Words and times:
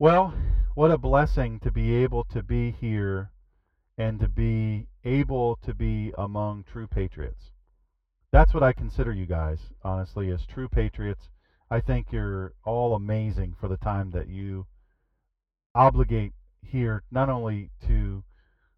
Well, 0.00 0.32
what 0.76 0.90
a 0.90 0.96
blessing 0.96 1.60
to 1.60 1.70
be 1.70 1.94
able 1.96 2.24
to 2.32 2.42
be 2.42 2.70
here 2.70 3.32
and 3.98 4.18
to 4.20 4.28
be 4.28 4.86
able 5.04 5.56
to 5.56 5.74
be 5.74 6.14
among 6.16 6.64
true 6.64 6.86
patriots. 6.86 7.50
That's 8.32 8.54
what 8.54 8.62
I 8.62 8.72
consider 8.72 9.12
you 9.12 9.26
guys, 9.26 9.58
honestly, 9.84 10.30
as 10.30 10.46
true 10.46 10.70
patriots. 10.70 11.28
I 11.70 11.80
think 11.80 12.06
you're 12.12 12.54
all 12.64 12.94
amazing 12.94 13.56
for 13.60 13.68
the 13.68 13.76
time 13.76 14.10
that 14.12 14.28
you 14.28 14.64
obligate 15.74 16.32
here, 16.62 17.02
not 17.10 17.28
only 17.28 17.68
to 17.86 18.24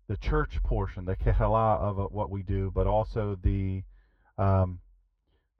the 0.08 0.16
church 0.16 0.60
portion, 0.64 1.04
the 1.04 1.14
kehala 1.14 1.78
of 1.78 2.00
uh, 2.00 2.02
what 2.06 2.30
we 2.30 2.42
do, 2.42 2.72
but 2.74 2.88
also 2.88 3.38
the 3.40 3.84
um, 4.38 4.80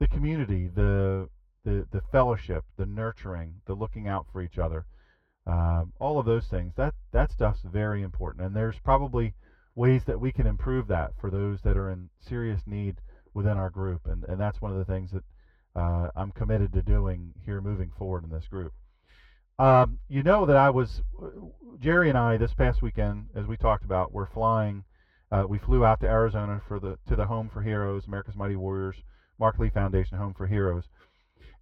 the 0.01 0.09
community, 0.09 0.67
the, 0.67 1.29
the 1.63 1.87
the 1.89 2.01
fellowship, 2.11 2.65
the 2.75 2.85
nurturing, 2.85 3.61
the 3.65 3.75
looking 3.75 4.09
out 4.09 4.25
for 4.29 4.41
each 4.41 4.57
other, 4.57 4.85
um, 5.45 5.91
all 5.99 6.19
of 6.19 6.25
those 6.25 6.47
things. 6.47 6.73
That 6.75 6.93
that 7.11 7.31
stuff's 7.31 7.61
very 7.61 8.01
important, 8.01 8.45
and 8.45 8.55
there's 8.55 8.79
probably 8.79 9.33
ways 9.75 10.03
that 10.05 10.19
we 10.19 10.31
can 10.31 10.47
improve 10.47 10.87
that 10.87 11.11
for 11.19 11.29
those 11.29 11.61
that 11.61 11.77
are 11.77 11.89
in 11.89 12.09
serious 12.21 12.61
need 12.65 12.97
within 13.33 13.57
our 13.57 13.69
group, 13.69 14.01
and 14.05 14.23
and 14.25 14.39
that's 14.39 14.61
one 14.61 14.71
of 14.71 14.77
the 14.77 14.85
things 14.85 15.11
that 15.11 15.23
uh, 15.75 16.09
I'm 16.15 16.31
committed 16.31 16.73
to 16.73 16.81
doing 16.81 17.33
here 17.45 17.61
moving 17.61 17.91
forward 17.97 18.23
in 18.23 18.29
this 18.29 18.47
group. 18.47 18.73
Um, 19.59 19.99
you 20.07 20.23
know 20.23 20.45
that 20.45 20.57
I 20.57 20.69
was 20.69 21.01
Jerry 21.79 22.09
and 22.09 22.17
I 22.17 22.37
this 22.37 22.53
past 22.53 22.81
weekend, 22.81 23.27
as 23.35 23.45
we 23.45 23.57
talked 23.57 23.85
about, 23.85 24.11
we're 24.11 24.27
flying. 24.27 24.83
Uh, 25.31 25.45
we 25.47 25.57
flew 25.57 25.83
out 25.83 25.99
to 26.01 26.07
Arizona 26.07 26.61
for 26.67 26.79
the 26.79 26.97
to 27.07 27.15
the 27.15 27.25
Home 27.25 27.49
for 27.51 27.61
Heroes, 27.61 28.07
America's 28.07 28.35
Mighty 28.35 28.55
Warriors, 28.55 28.95
Mark 29.39 29.59
Lee 29.59 29.69
Foundation 29.69 30.17
Home 30.17 30.33
for 30.33 30.47
Heroes, 30.47 30.85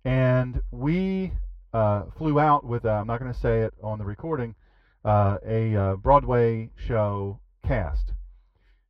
and 0.05 0.61
we 0.71 1.33
uh, 1.73 2.03
flew 2.17 2.39
out 2.39 2.65
with. 2.65 2.85
Uh, 2.85 2.91
I'm 2.91 3.07
not 3.07 3.19
going 3.19 3.33
to 3.33 3.39
say 3.39 3.61
it 3.61 3.73
on 3.83 3.99
the 3.99 4.05
recording. 4.05 4.55
Uh, 5.03 5.37
a 5.45 5.75
uh, 5.75 5.95
Broadway 5.95 6.69
show 6.75 7.39
cast, 7.65 8.13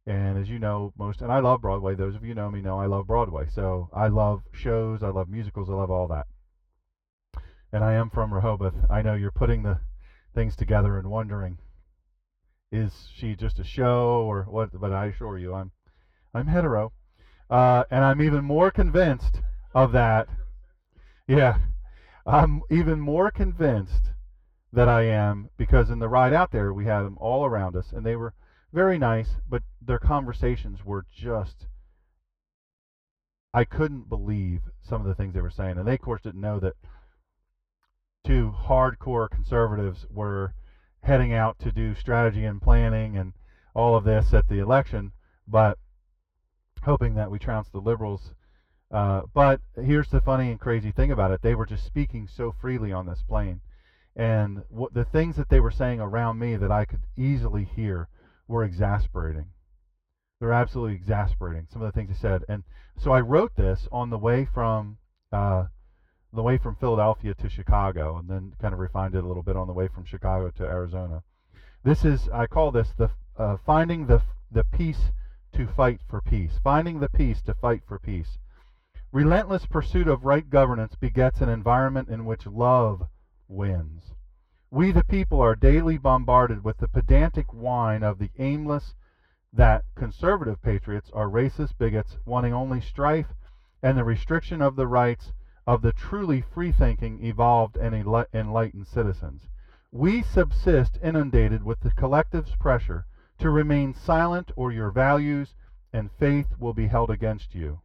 and 0.06 0.38
as 0.38 0.50
you 0.50 0.60
know, 0.60 0.94
most 0.98 1.22
and 1.22 1.32
I 1.32 1.40
love 1.40 1.62
Broadway. 1.62 1.96
Those 1.96 2.16
of 2.16 2.26
you 2.26 2.36
know 2.36 2.52
me 2.52 2.62
know 2.62 2.80
I 2.80 2.86
love 2.86 3.08
Broadway. 3.08 3.48
So 3.54 3.90
I 3.94 4.08
love 4.08 4.42
shows. 4.52 5.04
I 5.04 5.10
love 5.10 5.30
musicals. 5.30 5.70
I 5.70 5.74
love 5.74 5.90
all 5.92 6.08
that 6.10 6.28
and 7.72 7.84
I 7.84 7.94
am 7.94 8.10
from 8.10 8.34
Rehoboth, 8.34 8.76
I 8.90 9.02
know 9.02 9.14
you're 9.14 9.32
putting 9.32 9.64
the 9.64 9.80
things 10.36 10.56
together 10.56 10.98
and 10.98 11.10
wondering, 11.10 11.58
is 12.72 13.10
she 13.16 13.36
just 13.36 13.60
a 13.60 13.64
show 13.64 14.26
or 14.28 14.44
what? 14.44 14.70
But 14.80 14.94
I 14.94 15.08
assure 15.08 15.38
you, 15.38 15.54
I'm 15.54 15.72
I'm 16.34 16.48
hetero, 16.48 16.94
uh, 17.50 17.84
and 17.92 18.04
I'm 18.04 18.22
even 18.22 18.44
more 18.44 18.72
convinced 18.72 19.42
of 19.74 19.92
that. 19.94 20.28
Yeah, 21.28 21.60
I'm 22.26 22.62
even 22.70 23.00
more 23.00 23.32
convinced 23.32 24.12
that 24.74 24.88
I 24.88 25.04
am 25.04 25.50
because 25.58 25.90
in 25.90 26.00
the 26.00 26.10
ride 26.10 26.34
out 26.34 26.52
there 26.52 26.74
we 26.74 26.86
had 26.86 27.02
them 27.02 27.18
all 27.20 27.46
around 27.46 27.76
us, 27.76 27.92
and 27.92 28.06
they 28.06 28.16
were 28.16 28.34
very 28.72 28.98
nice, 28.98 29.38
but 29.50 29.64
their 29.82 30.00
conversations 30.00 30.86
were 30.86 31.06
just. 31.12 31.68
I 33.54 33.66
couldn't 33.66 34.08
believe 34.08 34.62
some 34.82 35.02
of 35.02 35.08
the 35.08 35.16
things 35.16 35.34
they 35.34 35.42
were 35.42 35.50
saying, 35.50 35.78
and 35.78 35.88
they 35.88 35.96
of 35.96 36.02
course 36.02 36.22
didn't 36.22 36.40
know 36.40 36.60
that 36.60 36.76
two 38.24 38.54
hardcore 38.56 39.30
conservatives 39.30 40.06
were 40.10 40.54
heading 41.04 41.34
out 41.34 41.60
to 41.60 41.72
do 41.72 41.96
strategy 41.96 42.46
and 42.46 42.62
planning 42.62 43.18
and 43.18 43.34
all 43.74 43.96
of 43.96 44.04
this 44.04 44.34
at 44.34 44.48
the 44.48 44.60
election, 44.60 45.12
but 45.48 45.78
hoping 46.84 47.16
that 47.16 47.32
we 47.32 47.40
trounce 47.40 47.70
the 47.70 47.80
liberals. 47.80 48.34
Uh, 48.92 49.22
but 49.34 49.62
here's 49.82 50.10
the 50.10 50.20
funny 50.22 50.52
and 50.52 50.60
crazy 50.60 50.92
thing 50.92 51.12
about 51.12 51.32
it: 51.32 51.42
they 51.42 51.56
were 51.56 51.66
just 51.66 51.86
speaking 51.86 52.28
so 52.28 52.54
freely 52.60 52.92
on 52.92 53.06
this 53.06 53.24
plane, 53.28 53.62
and 54.16 54.64
what, 54.70 54.94
the 54.94 55.06
things 55.06 55.38
that 55.38 55.50
they 55.50 55.60
were 55.60 55.72
saying 55.72 56.02
around 56.02 56.38
me 56.38 56.58
that 56.58 56.72
I 56.72 56.86
could 56.86 57.02
easily 57.18 57.64
hear 57.64 58.10
were 58.48 58.64
exasperating. 58.64 59.46
They're 60.40 60.52
absolutely 60.52 60.96
exasperating. 60.96 61.68
Some 61.72 61.82
of 61.82 61.94
the 61.94 61.98
things 61.98 62.10
they 62.10 62.20
said, 62.20 62.44
and 62.50 62.64
so 62.98 63.12
I 63.12 63.22
wrote 63.22 63.56
this 63.56 63.88
on 63.92 64.10
the 64.10 64.18
way 64.18 64.46
from 64.54 64.98
uh, 65.32 65.66
the 66.34 66.44
way 66.44 66.58
from 66.58 66.76
Philadelphia 66.76 67.34
to 67.36 67.50
Chicago, 67.50 68.18
and 68.18 68.30
then 68.30 68.54
kind 68.62 68.74
of 68.74 68.80
refined 68.80 69.16
it 69.16 69.24
a 69.24 69.28
little 69.28 69.44
bit 69.44 69.56
on 69.56 69.68
the 69.68 69.74
way 69.74 69.88
from 69.88 70.04
Chicago 70.04 70.50
to 70.52 70.64
Arizona. 70.64 71.24
This 71.84 72.04
is 72.04 72.28
I 72.30 72.46
call 72.48 72.72
this 72.72 72.90
the 72.98 73.10
uh, 73.38 73.58
finding 73.66 74.08
the 74.08 74.22
the 74.52 74.66
peace 74.66 75.12
to 75.54 75.68
fight 75.68 76.02
for 76.10 76.22
peace, 76.22 76.60
finding 76.64 77.00
the 77.00 77.10
peace 77.10 77.42
to 77.44 77.54
fight 77.54 77.84
for 77.88 77.98
peace. 77.98 78.38
Relentless 79.14 79.66
pursuit 79.66 80.08
of 80.08 80.24
right 80.24 80.50
governance 80.50 80.96
begets 80.96 81.42
an 81.42 81.50
environment 81.50 82.08
in 82.08 82.24
which 82.24 82.48
love 82.48 83.10
wins. 83.50 84.14
We, 84.70 84.94
the 84.94 85.04
people, 85.04 85.42
are 85.42 85.54
daily 85.54 85.98
bombarded 85.98 86.64
with 86.64 86.78
the 86.78 86.88
pedantic 86.88 87.54
whine 87.54 88.04
of 88.04 88.20
the 88.20 88.32
aimless 88.40 88.96
that 89.52 89.84
conservative 89.96 90.62
patriots 90.62 91.12
are 91.12 91.28
racist 91.28 91.78
bigots 91.78 92.18
wanting 92.26 92.54
only 92.54 92.80
strife 92.80 93.34
and 93.84 93.98
the 93.98 94.06
restriction 94.06 94.62
of 94.62 94.78
the 94.78 94.88
rights 94.88 95.34
of 95.68 95.82
the 95.82 95.92
truly 95.92 96.40
free-thinking, 96.40 97.22
evolved, 97.22 97.76
and 97.76 97.94
enlightened 97.94 98.88
citizens. 98.88 99.50
We 99.92 100.22
subsist 100.22 100.98
inundated 101.04 101.64
with 101.64 101.82
the 101.82 101.92
collective's 101.92 102.56
pressure 102.56 103.06
to 103.40 103.50
remain 103.50 103.94
silent 103.94 104.52
or 104.56 104.72
your 104.72 104.90
values 104.90 105.54
and 105.92 106.10
faith 106.14 106.48
will 106.58 106.74
be 106.74 106.88
held 106.88 107.10
against 107.10 107.54
you. 107.54 107.82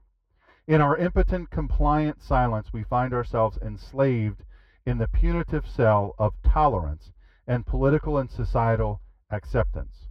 In 0.66 0.81
our 0.81 0.97
impotent, 0.97 1.50
compliant 1.50 2.22
silence, 2.22 2.72
we 2.72 2.82
find 2.82 3.15
ourselves 3.15 3.59
enslaved 3.62 4.44
in 4.84 4.99
the 4.99 5.09
punitive 5.09 5.66
cell 5.66 6.15
of 6.19 6.34
tolerance 6.43 7.12
and 7.47 7.66
political 7.66 8.19
and 8.19 8.31
societal 8.31 9.00
acceptance. 9.31 10.09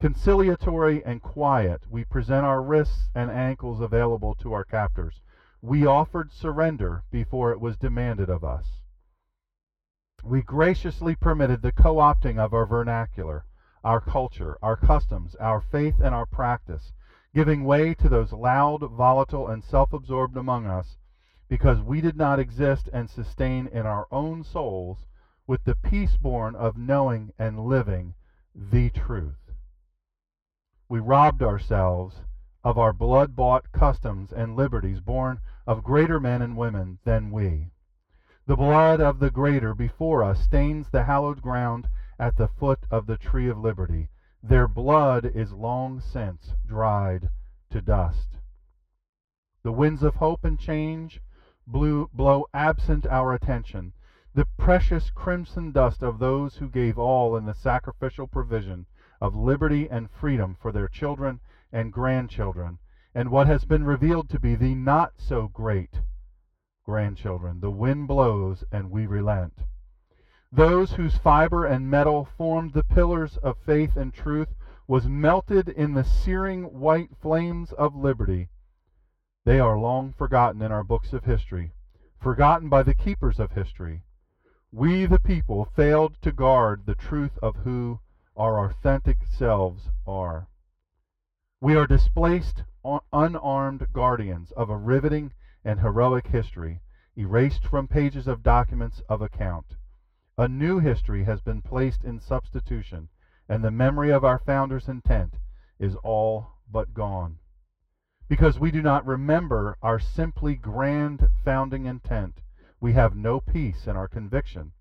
Conciliatory 0.00 1.04
and 1.04 1.22
quiet, 1.22 1.82
we 1.90 2.04
present 2.04 2.44
our 2.44 2.62
wrists 2.62 3.10
and 3.14 3.30
ankles 3.30 3.80
available 3.80 4.34
to 4.36 4.52
our 4.52 4.64
captors 4.64 5.20
we 5.64 5.86
offered 5.86 6.32
surrender 6.32 7.04
before 7.12 7.52
it 7.52 7.60
was 7.60 7.76
demanded 7.76 8.28
of 8.28 8.42
us. 8.42 8.80
We 10.24 10.42
graciously 10.42 11.14
permitted 11.14 11.62
the 11.62 11.70
co 11.70 11.96
opting 11.96 12.36
of 12.36 12.52
our 12.52 12.66
vernacular, 12.66 13.44
our 13.84 14.00
culture, 14.00 14.58
our 14.60 14.76
customs, 14.76 15.36
our 15.36 15.60
faith, 15.60 16.00
and 16.02 16.16
our 16.16 16.26
practice, 16.26 16.92
giving 17.34 17.64
way 17.64 17.94
to 17.94 18.08
those 18.08 18.32
loud, 18.32 18.80
volatile, 18.90 19.48
and 19.48 19.64
self 19.64 19.92
absorbed 19.92 20.36
among 20.36 20.66
us, 20.66 20.98
because 21.48 21.80
we 21.80 22.00
did 22.00 22.16
not 22.16 22.38
exist 22.38 22.88
and 22.92 23.08
sustain 23.08 23.66
in 23.68 23.86
our 23.86 24.06
own 24.10 24.44
souls 24.44 25.06
with 25.46 25.64
the 25.64 25.76
peace 25.76 26.16
born 26.16 26.54
of 26.54 26.76
knowing 26.76 27.32
and 27.38 27.58
living 27.58 28.14
the 28.54 28.90
truth. 28.90 29.50
We 30.88 31.00
robbed 31.00 31.42
ourselves 31.42 32.20
of 32.64 32.78
our 32.78 32.92
blood 32.92 33.34
bought 33.34 33.72
customs 33.72 34.32
and 34.32 34.54
liberties 34.54 35.00
born 35.00 35.40
of 35.66 35.82
greater 35.82 36.20
men 36.20 36.42
and 36.42 36.56
women 36.56 36.98
than 37.04 37.30
we. 37.30 37.70
The 38.46 38.56
blood 38.56 39.00
of 39.00 39.18
the 39.18 39.30
greater 39.30 39.74
before 39.74 40.22
us 40.22 40.42
stains 40.42 40.90
the 40.90 41.04
hallowed 41.04 41.40
ground 41.40 41.88
at 42.18 42.36
the 42.36 42.48
foot 42.48 42.80
of 42.90 43.06
the 43.06 43.16
tree 43.16 43.48
of 43.48 43.58
liberty. 43.58 44.10
Their 44.42 44.66
blood 44.66 45.24
is 45.24 45.52
long 45.52 46.00
since 46.00 46.54
dried 46.66 47.30
to 47.70 47.80
dust. 47.80 48.38
The 49.62 49.72
winds 49.72 50.02
of 50.02 50.16
hope 50.16 50.44
and 50.44 50.58
change 50.58 51.20
blew, 51.66 52.10
blow 52.12 52.46
absent 52.52 53.06
our 53.06 53.32
attention. 53.32 53.92
The 54.34 54.46
precious 54.58 55.10
crimson 55.10 55.70
dust 55.70 56.02
of 56.02 56.18
those 56.18 56.56
who 56.56 56.68
gave 56.68 56.98
all 56.98 57.36
in 57.36 57.44
the 57.44 57.54
sacrificial 57.54 58.26
provision 58.26 58.86
of 59.20 59.36
liberty 59.36 59.88
and 59.88 60.10
freedom 60.10 60.56
for 60.56 60.72
their 60.72 60.88
children 60.88 61.40
and 61.70 61.92
grandchildren 61.92 62.78
and 63.14 63.30
what 63.30 63.46
has 63.46 63.64
been 63.64 63.84
revealed 63.84 64.28
to 64.30 64.40
be 64.40 64.54
the 64.54 64.74
not 64.74 65.12
so 65.18 65.48
great 65.48 66.00
grandchildren. 66.84 67.60
The 67.60 67.70
wind 67.70 68.08
blows 68.08 68.64
and 68.72 68.90
we 68.90 69.06
relent. 69.06 69.52
Those 70.52 70.92
whose 70.92 71.16
fiber 71.16 71.64
and 71.64 71.90
metal 71.90 72.26
formed 72.36 72.74
the 72.74 72.84
pillars 72.84 73.38
of 73.38 73.56
faith 73.56 73.96
and 73.96 74.12
truth 74.12 74.54
was 74.86 75.08
melted 75.08 75.70
in 75.70 75.94
the 75.94 76.04
searing 76.04 76.78
white 76.78 77.16
flames 77.16 77.72
of 77.72 77.96
liberty. 77.96 78.50
They 79.44 79.58
are 79.58 79.78
long 79.78 80.12
forgotten 80.12 80.60
in 80.60 80.70
our 80.70 80.84
books 80.84 81.14
of 81.14 81.24
history, 81.24 81.72
forgotten 82.20 82.68
by 82.68 82.82
the 82.82 82.94
keepers 82.94 83.40
of 83.40 83.52
history, 83.52 84.04
we, 84.74 85.04
the 85.04 85.20
people, 85.20 85.66
failed 85.66 86.16
to 86.22 86.32
guard 86.32 86.86
the 86.86 86.94
truth 86.94 87.38
of 87.42 87.56
who 87.56 88.00
our 88.34 88.64
authentic 88.64 89.18
selves 89.26 89.90
are. 90.06 90.48
We 91.60 91.76
are 91.76 91.86
displaced, 91.86 92.62
unarmed 93.12 93.92
guardians 93.92 94.50
of 94.52 94.70
a 94.70 94.76
riveting 94.76 95.34
and 95.62 95.80
heroic 95.80 96.26
history, 96.28 96.80
erased 97.16 97.66
from 97.66 97.86
pages 97.86 98.26
of 98.26 98.42
documents 98.42 99.02
of 99.10 99.20
account. 99.20 99.76
A 100.42 100.48
new 100.48 100.80
history 100.80 101.22
has 101.22 101.40
been 101.40 101.62
placed 101.62 102.02
in 102.02 102.18
substitution, 102.18 103.08
and 103.48 103.62
the 103.62 103.70
memory 103.70 104.10
of 104.10 104.24
our 104.24 104.40
founders' 104.40 104.88
intent 104.88 105.38
is 105.78 105.94
all 106.02 106.58
but 106.68 106.92
gone. 106.92 107.38
Because 108.26 108.58
we 108.58 108.72
do 108.72 108.82
not 108.82 109.06
remember 109.06 109.78
our 109.82 110.00
simply 110.00 110.56
grand 110.56 111.28
founding 111.44 111.86
intent, 111.86 112.42
we 112.80 112.92
have 112.94 113.14
no 113.14 113.38
peace 113.38 113.86
in 113.86 113.94
our 113.94 114.08
conviction 114.08 114.72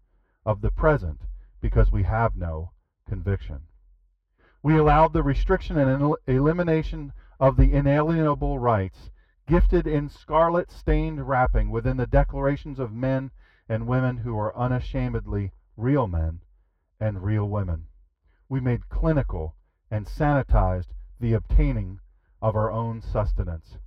of 0.47 0.61
the 0.61 0.71
present 0.71 1.27
because 1.59 1.91
we 1.91 2.01
have 2.01 2.35
no 2.35 2.71
conviction. 3.07 3.67
We 4.63 4.77
allowed 4.77 5.13
the 5.13 5.21
restriction 5.21 5.77
and 5.77 6.01
el 6.01 6.17
elimination 6.25 7.13
of 7.39 7.55
the 7.55 7.71
inalienable 7.71 8.57
rights 8.57 9.11
gifted 9.45 9.85
in 9.85 10.09
scarlet 10.09 10.71
stained 10.71 11.27
wrapping 11.27 11.69
within 11.69 11.97
the 11.97 12.07
declarations 12.07 12.79
of 12.79 12.91
men 12.91 13.29
and 13.69 13.87
women 13.87 14.17
who 14.17 14.37
are 14.37 14.55
unashamedly 14.57 15.51
real 15.77 16.07
men 16.07 16.41
and 16.99 17.23
real 17.23 17.49
women. 17.49 17.87
We 18.49 18.59
made 18.59 18.89
clinical 18.89 19.55
and 19.89 20.05
sanitized 20.05 20.93
the 21.19 21.33
obtaining 21.33 21.99
of 22.41 22.55
our 22.55 22.71
own 22.71 23.01
sustenance. 23.01 23.77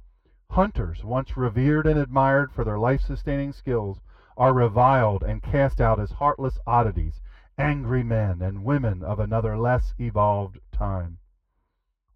Hunters, 0.50 1.04
once 1.04 1.36
revered 1.36 1.86
and 1.86 1.98
admired 1.98 2.52
for 2.52 2.62
their 2.62 2.78
life 2.78 3.00
sustaining 3.00 3.52
skills, 3.52 4.00
are 4.36 4.52
reviled 4.52 5.22
and 5.22 5.42
cast 5.42 5.80
out 5.80 5.98
as 5.98 6.12
heartless 6.12 6.58
oddities, 6.66 7.20
angry 7.58 8.02
men 8.02 8.42
and 8.42 8.64
women 8.64 9.02
of 9.02 9.18
another 9.18 9.56
less 9.56 9.94
evolved 9.98 10.60
time. 10.72 11.18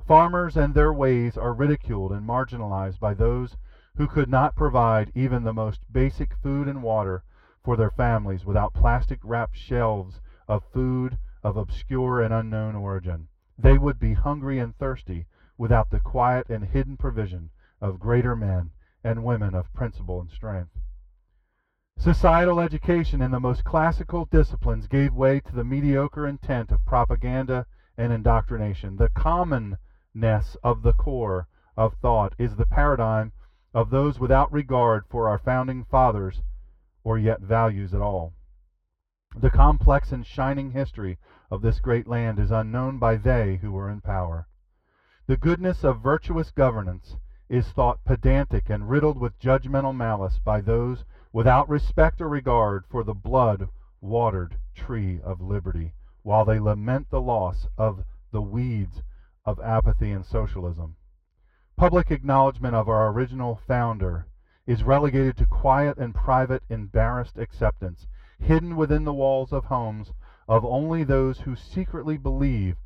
Farmers 0.05 0.57
and 0.57 0.75
their 0.75 0.93
ways 0.93 1.37
are 1.37 1.53
ridiculed 1.53 2.13
and 2.13 2.27
marginalized 2.27 2.99
by 2.99 3.15
those 3.15 3.57
who 3.97 4.07
could 4.07 4.29
not 4.29 4.57
provide 4.57 5.13
even 5.15 5.43
the 5.43 5.53
most 5.53 5.81
basic 5.93 6.35
food 6.37 6.69
and 6.69 6.83
water 6.83 7.23
for 7.69 7.77
their 7.77 7.91
families 7.91 8.47
without 8.47 8.73
plastic 8.73 9.19
wrapped 9.23 9.55
shelves 9.55 10.23
of 10.49 10.65
food 10.73 11.19
of 11.43 11.59
obscure 11.59 12.23
and 12.23 12.33
unknown 12.33 12.75
origin. 12.75 13.29
They 13.59 13.77
would 13.77 13.99
be 13.99 14.15
hungry 14.15 14.59
and 14.59 14.75
thirsty 14.79 15.27
without 15.59 15.91
the 15.91 16.01
quiet 16.01 16.49
and 16.49 16.65
hidden 16.65 16.97
provision 16.97 17.51
of 17.79 18.01
greater 18.01 18.35
men 18.35 18.71
and 19.05 19.23
women 19.23 19.55
of 19.55 19.71
principle 19.75 20.19
and 20.19 20.31
strength. 20.31 20.79
Societal 21.99 22.59
education 22.59 23.21
in 23.21 23.33
the 23.33 23.39
most 23.39 23.65
classical 23.65 24.25
disciplines 24.25 24.87
gave 24.87 25.13
way 25.13 25.39
to 25.39 25.55
the 25.55 25.63
mediocre 25.63 26.27
intent 26.27 26.73
of 26.73 26.83
propaganda 26.87 27.67
and 27.99 28.15
indoctrination. 28.15 28.97
The 28.97 29.11
commonness 29.11 30.57
of 30.63 30.81
the 30.81 30.95
core 30.95 31.49
of 31.77 31.93
thought 32.01 32.35
is 32.39 32.57
the 32.57 32.65
paradigm 32.65 33.33
of 33.75 33.91
those 33.91 34.19
without 34.19 34.51
regard 34.51 35.05
for 35.11 35.29
our 35.29 35.39
founding 35.39 35.85
fathers 35.85 36.41
or 37.05 37.19
yet 37.19 37.41
values 37.41 37.95
at 37.95 38.01
all. 38.01 38.35
The 39.37 39.51
complex 39.51 40.11
and 40.11 40.27
shining 40.27 40.71
history 40.71 41.19
of 41.51 41.63
this 41.63 41.81
great 41.81 42.07
land 42.07 42.39
is 42.39 42.51
unknown 42.51 42.99
by 42.99 43.17
they 43.17 43.57
who 43.57 43.73
were 43.73 43.91
in 43.91 44.01
power. 44.01 44.49
The 45.27 45.37
goodness 45.37 45.85
of 45.85 46.01
virtuous 46.01 46.51
governance 46.51 47.17
is 47.49 47.69
thought 47.71 48.05
pedantic 48.05 48.71
and 48.71 48.89
riddled 48.89 49.19
with 49.19 49.39
judgmental 49.39 49.95
malice 49.95 50.39
by 50.39 50.61
those 50.61 51.05
without 51.33 51.69
respect 51.69 52.21
or 52.21 52.29
regard 52.29 52.87
for 52.87 53.05
the 53.05 53.15
blood 53.15 53.69
watered 54.01 54.57
tree 54.75 55.21
of 55.23 55.41
liberty, 55.41 55.95
while 56.23 56.45
they 56.45 56.59
lament 56.59 57.11
the 57.11 57.21
loss 57.21 57.67
of 57.77 58.05
the 58.33 58.43
weeds 58.43 59.03
of 59.45 59.61
apathy 59.61 60.11
and 60.11 60.25
socialism. 60.25 60.97
Public 61.77 62.11
acknowledgment 62.11 62.75
of 62.75 62.89
our 62.89 63.09
original 63.09 63.57
founder 63.67 64.27
is 64.69 64.83
relegated 64.83 65.35
to 65.35 65.47
quiet 65.47 65.97
and 65.97 66.15
private 66.15 66.63
embarrassed 66.69 67.39
acceptance, 67.39 68.07
hidden 68.39 68.77
within 68.77 69.03
the 69.03 69.15
walls 69.15 69.51
of 69.51 69.65
homes 69.65 70.13
of 70.47 70.63
only 70.63 71.03
those 71.03 71.41
who 71.41 71.57
secretly 71.57 72.19
believe 72.19 72.77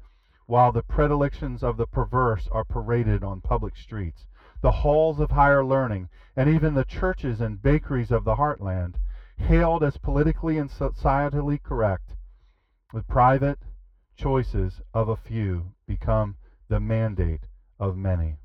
while 0.46 0.70
the 0.70 0.84
predilections 0.84 1.60
of 1.60 1.76
the 1.76 1.86
perverse 1.88 2.48
are 2.52 2.62
paraded 2.62 3.24
on 3.24 3.40
public 3.40 3.76
streets, 3.76 4.26
the 4.60 4.70
halls 4.70 5.18
of 5.18 5.32
higher 5.32 5.64
learning, 5.64 6.08
and 6.36 6.48
even 6.48 6.72
the 6.72 6.84
churches 6.84 7.40
and 7.40 7.60
bakeries 7.60 8.12
of 8.12 8.22
the 8.22 8.36
heartland, 8.36 8.94
hailed 9.36 9.82
as 9.82 9.96
politically 9.96 10.58
and 10.58 10.70
societally 10.70 11.60
correct, 11.60 12.14
the 12.94 13.02
private 13.02 13.58
choices 14.14 14.80
of 14.94 15.08
a 15.08 15.16
few 15.16 15.64
become 15.84 16.36
the 16.68 16.78
mandate 16.78 17.42
of 17.80 17.96
many. 17.96 18.38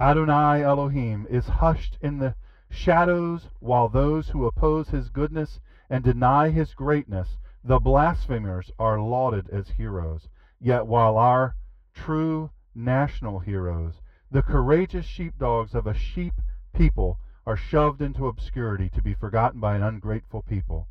Adonai 0.00 0.62
Elohim 0.62 1.26
is 1.28 1.48
hushed 1.48 1.98
in 2.00 2.18
the 2.18 2.32
shadows 2.70 3.48
while 3.58 3.88
those 3.88 4.28
who 4.28 4.46
oppose 4.46 4.90
his 4.90 5.08
goodness 5.08 5.58
and 5.90 6.04
deny 6.04 6.50
his 6.50 6.72
greatness, 6.72 7.36
the 7.64 7.80
blasphemers, 7.80 8.70
are 8.78 9.00
lauded 9.00 9.50
as 9.50 9.70
heroes. 9.70 10.28
Yet 10.60 10.86
while 10.86 11.18
our 11.18 11.56
true 11.92 12.48
national 12.76 13.40
heroes, 13.40 14.00
the 14.30 14.40
courageous 14.40 15.04
sheepdogs 15.04 15.74
of 15.74 15.88
a 15.88 15.94
sheep 15.94 16.34
people, 16.72 17.18
are 17.44 17.56
shoved 17.56 18.00
into 18.00 18.28
obscurity 18.28 18.88
to 18.90 19.02
be 19.02 19.14
forgotten 19.14 19.58
by 19.58 19.74
an 19.74 19.82
ungrateful 19.82 20.42
people. 20.42 20.86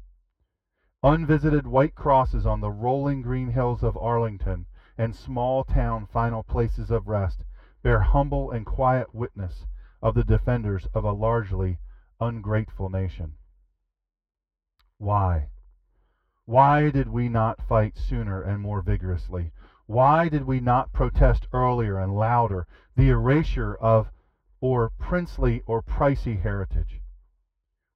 Unvisited 1.01 1.65
white 1.65 1.95
crosses 1.95 2.45
on 2.45 2.59
the 2.59 2.71
rolling 2.71 3.21
green 3.21 3.51
hills 3.51 3.83
of 3.83 3.95
Arlington 3.95 4.65
and 4.97 5.15
small 5.15 5.63
town 5.63 6.07
final 6.07 6.43
places 6.43 6.91
of 6.91 7.07
rest 7.07 7.45
bear 7.83 8.01
humble 8.01 8.51
and 8.51 8.65
quiet 8.65 9.13
witness 9.13 9.65
of 10.01 10.15
the 10.15 10.23
defenders 10.23 10.87
of 10.93 11.03
a 11.03 11.11
largely 11.11 11.79
ungrateful 12.19 12.89
nation. 12.89 13.33
Why? 14.97 15.49
Why 16.45 16.89
did 16.89 17.09
we 17.09 17.29
not 17.29 17.61
fight 17.67 17.97
sooner 17.97 18.41
and 18.41 18.61
more 18.61 18.81
vigorously? 18.81 19.51
Why 19.85 20.27
did 20.29 20.45
we 20.45 20.59
not 20.59 20.91
protest 20.91 21.47
earlier 21.53 21.99
and 21.99 22.15
louder 22.15 22.67
the 22.95 23.09
erasure 23.09 23.75
of 23.75 24.11
or 24.59 24.89
princely 24.97 25.61
or 25.65 25.81
pricey 25.81 26.41
heritage? 26.41 27.01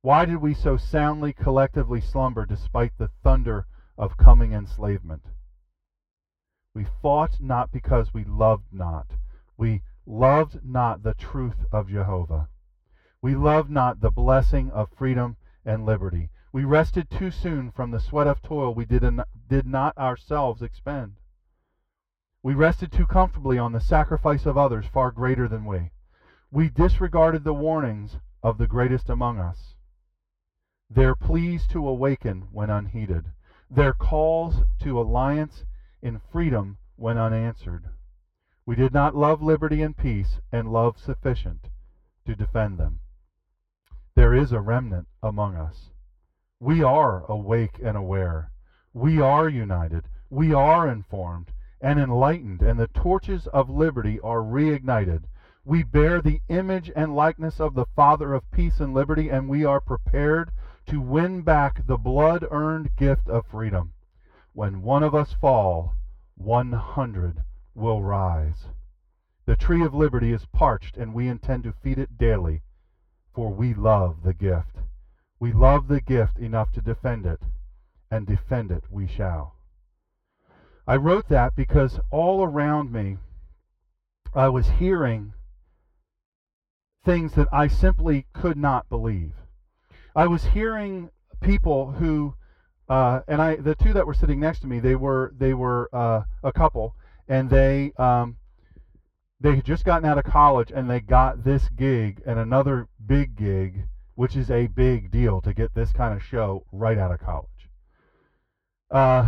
Why 0.02 0.26
did 0.26 0.38
we 0.38 0.54
so 0.54 0.78
soundly 0.78 1.34
collectively 1.34 2.02
slumber 2.02 2.46
despite 2.46 2.98
the 2.98 3.10
thunder 3.24 3.68
of 3.98 4.18
coming 4.18 4.54
enslavement? 4.54 5.26
We 6.74 6.86
fought 7.02 7.42
not 7.42 7.72
because 7.72 8.14
we 8.14 8.24
loved 8.24 8.72
not. 8.72 9.08
We 9.62 9.84
loved 10.08 10.66
not 10.66 11.04
the 11.04 11.14
truth 11.14 11.68
of 11.72 11.88
Jehovah. 11.88 12.50
We 13.22 13.36
loved 13.36 13.70
not 13.70 14.02
the 14.02 14.10
blessing 14.10 14.72
of 14.72 14.90
freedom 14.90 15.38
and 15.64 15.86
liberty. 15.86 16.32
We 16.52 16.64
rested 16.64 17.12
too 17.12 17.30
soon 17.30 17.70
from 17.70 17.92
the 17.92 18.00
sweat 18.00 18.26
of 18.26 18.42
toil 18.42 18.74
we 18.74 18.86
did, 18.86 19.04
did 19.48 19.68
not 19.68 19.96
ourselves 20.00 20.64
expend. 20.64 21.18
We 22.42 22.56
rested 22.56 22.92
too 22.92 23.06
comfortably 23.06 23.60
on 23.60 23.72
the 23.72 23.80
sacrifice 23.80 24.48
of 24.48 24.58
others 24.58 24.88
far 24.88 25.12
greater 25.12 25.48
than 25.48 25.66
we. 25.66 25.92
We 26.50 26.70
disregarded 26.70 27.44
the 27.44 27.54
warnings 27.54 28.18
of 28.42 28.58
the 28.58 28.66
greatest 28.66 29.12
among 29.12 29.38
us. 29.38 29.76
Their 30.90 31.14
pleas 31.14 31.68
to 31.68 31.88
awaken 31.88 32.48
when 32.52 32.72
unheeded, 32.72 33.26
their 33.70 33.94
calls 33.94 34.64
to 34.80 35.00
alliance 35.00 35.66
in 36.02 36.18
freedom 36.32 36.80
when 36.96 37.20
unanswered. 37.20 37.92
We 38.72 38.78
did 38.78 38.94
not 38.94 39.18
love 39.18 39.42
liberty 39.42 39.82
and 39.82 39.98
peace 39.98 40.40
and 40.50 40.72
love 40.72 40.98
sufficient 40.98 41.68
to 42.26 42.36
defend 42.38 42.78
them. 42.78 43.00
There 44.16 44.34
is 44.34 44.54
a 44.54 44.62
remnant 44.62 45.10
among 45.22 45.58
us. 45.58 45.90
We 46.58 46.82
are 46.82 47.26
awake 47.30 47.82
and 47.84 47.98
aware. 47.98 48.50
We 48.94 49.20
are 49.20 49.50
united. 49.50 50.06
We 50.30 50.54
are 50.54 50.88
informed 50.88 51.52
and 51.82 52.00
enlightened, 52.00 52.62
and 52.62 52.80
the 52.80 52.88
torches 52.88 53.46
of 53.48 53.70
liberty 53.70 54.22
are 54.22 54.40
reignited. 54.40 55.26
We 55.66 55.84
bear 55.84 56.22
the 56.22 56.40
image 56.48 56.90
and 56.96 57.14
likeness 57.14 57.60
of 57.60 57.74
the 57.74 57.88
Father 57.94 58.34
of 58.34 58.50
peace 58.52 58.80
and 58.80 58.94
liberty, 58.94 59.28
and 59.28 59.50
we 59.50 59.66
are 59.66 59.82
prepared 59.82 60.50
to 60.86 61.02
win 61.02 61.42
back 61.42 61.86
the 61.88 61.98
blood 61.98 62.48
earned 62.50 62.96
gift 62.96 63.28
of 63.28 63.46
freedom. 63.48 63.92
When 64.54 64.82
one 64.82 65.04
of 65.04 65.14
us 65.14 65.34
fall, 65.42 65.94
one 66.38 66.72
hundred 66.72 67.44
will 67.76 68.02
rise. 68.02 68.68
The 69.46 69.56
tree 69.56 69.84
of 69.84 69.94
liberty 69.94 70.32
is 70.32 70.46
parched, 70.46 70.98
and 70.98 71.14
we 71.14 71.28
intend 71.28 71.64
to 71.64 71.74
feed 71.74 71.98
it 71.98 72.18
daily, 72.18 72.62
for 73.34 73.52
we 73.52 73.74
love 73.74 74.24
the 74.24 74.34
gift. 74.34 74.78
We 75.40 75.52
love 75.52 75.88
the 75.88 76.02
gift 76.02 76.38
enough 76.38 76.72
to 76.74 76.82
defend 76.82 77.26
it, 77.26 77.42
and 78.10 78.28
defend 78.28 78.72
it 78.72 78.84
we 78.90 79.08
shall. 79.08 79.56
I 80.88 80.96
wrote 80.98 81.30
that 81.30 81.56
because 81.56 82.00
all 82.10 82.44
around 82.44 82.92
me 82.92 83.18
I 84.34 84.50
was 84.50 84.70
hearing 84.70 85.34
things 87.04 87.34
that 87.34 87.48
I 87.52 87.68
simply 87.68 88.28
could 88.34 88.58
not 88.58 88.90
believe. 88.90 89.34
I 90.16 90.28
was 90.28 90.46
hearing 90.46 91.10
people 91.42 91.92
who 91.94 92.36
uh, 92.88 93.22
and 93.28 93.42
I 93.42 93.56
the 93.56 93.76
two 93.76 93.94
that 93.94 94.06
were 94.06 94.14
sitting 94.14 94.40
next 94.40 94.60
to 94.62 94.68
me 94.68 94.80
they 94.80 94.96
were 94.96 95.34
they 95.38 95.54
were 95.54 95.90
uh, 95.94 96.24
a 96.44 96.52
couple 96.52 96.96
and 97.28 97.50
they 97.50 97.92
um, 97.98 98.38
they 99.40 99.56
had 99.56 99.66
just 99.66 99.86
gotten 99.86 100.08
out 100.08 100.18
of 100.18 100.24
college 100.24 100.72
and 100.74 100.90
they 100.90 101.00
got 101.00 101.44
this 101.44 101.70
gig 101.70 102.22
and 102.26 102.40
another 102.40 102.88
big 103.06 103.36
gig 103.36 103.86
which 104.16 104.36
is 104.36 104.52
a 104.52 104.68
big 104.68 105.10
deal 105.10 105.42
to 105.42 105.54
get 105.54 105.74
this 105.74 105.92
kind 105.92 106.14
of 106.14 106.24
show 106.24 106.66
right 106.72 106.98
out 106.98 107.12
of 107.12 107.20
college 107.20 107.48
uh, 108.92 109.28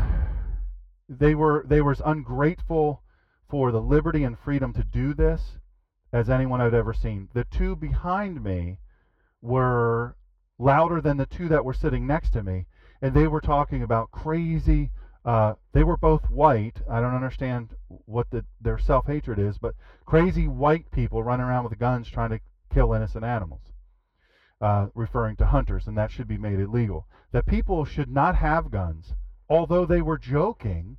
they 1.08 1.36
were 1.36 1.66
they 1.68 1.82
were 1.82 1.92
as 1.92 2.02
ungrateful 2.06 3.02
for 3.50 3.72
the 3.72 3.82
liberty 3.82 4.24
and 4.24 4.38
freedom 4.38 4.74
to 4.74 4.84
do 4.84 5.14
this 5.14 5.58
as 6.12 6.30
anyone 6.30 6.62
I'd 6.62 6.74
ever 6.74 6.94
seen. 6.94 7.30
The 7.34 7.46
two 7.46 7.76
behind 7.76 8.44
me 8.44 8.80
were 9.42 10.16
louder 10.60 11.02
than 11.02 11.18
the 11.18 11.26
two 11.26 11.48
that 11.50 11.66
were 11.66 11.74
sitting 11.74 12.06
next 12.06 12.32
to 12.32 12.44
me, 12.44 12.66
and 13.02 13.14
they 13.14 13.28
were 13.28 13.42
talking 13.42 13.84
about 13.84 14.12
crazy. 14.12 14.92
Uh, 15.26 15.54
they 15.72 15.84
were 15.84 15.98
both 15.98 16.30
white. 16.30 16.82
I 16.90 17.00
don't 17.00 17.16
understand 17.16 17.70
what 17.88 18.30
the, 18.30 18.44
their 18.60 18.78
self 18.78 19.08
hatred 19.08 19.40
is, 19.40 19.58
but 19.58 19.76
crazy 20.06 20.48
white 20.48 20.92
people 20.92 21.24
running 21.24 21.46
around 21.46 21.64
with 21.64 21.80
guns 21.80 22.10
trying 22.10 22.32
to 22.32 22.40
kill 22.74 22.94
innocent 22.94 23.24
animals, 23.24 23.62
uh, 24.60 24.88
referring 24.94 25.38
to 25.38 25.46
hunters, 25.46 25.88
and 25.88 25.98
that 25.98 26.12
should 26.12 26.28
be 26.28 26.38
made 26.38 26.60
illegal. 26.60 27.08
That 27.32 27.46
people 27.46 27.86
should 27.86 28.10
not 28.10 28.36
have 28.36 28.70
guns, 28.70 29.14
although 29.50 29.86
they 29.86 30.02
were 30.02 30.18
joking 30.18 30.98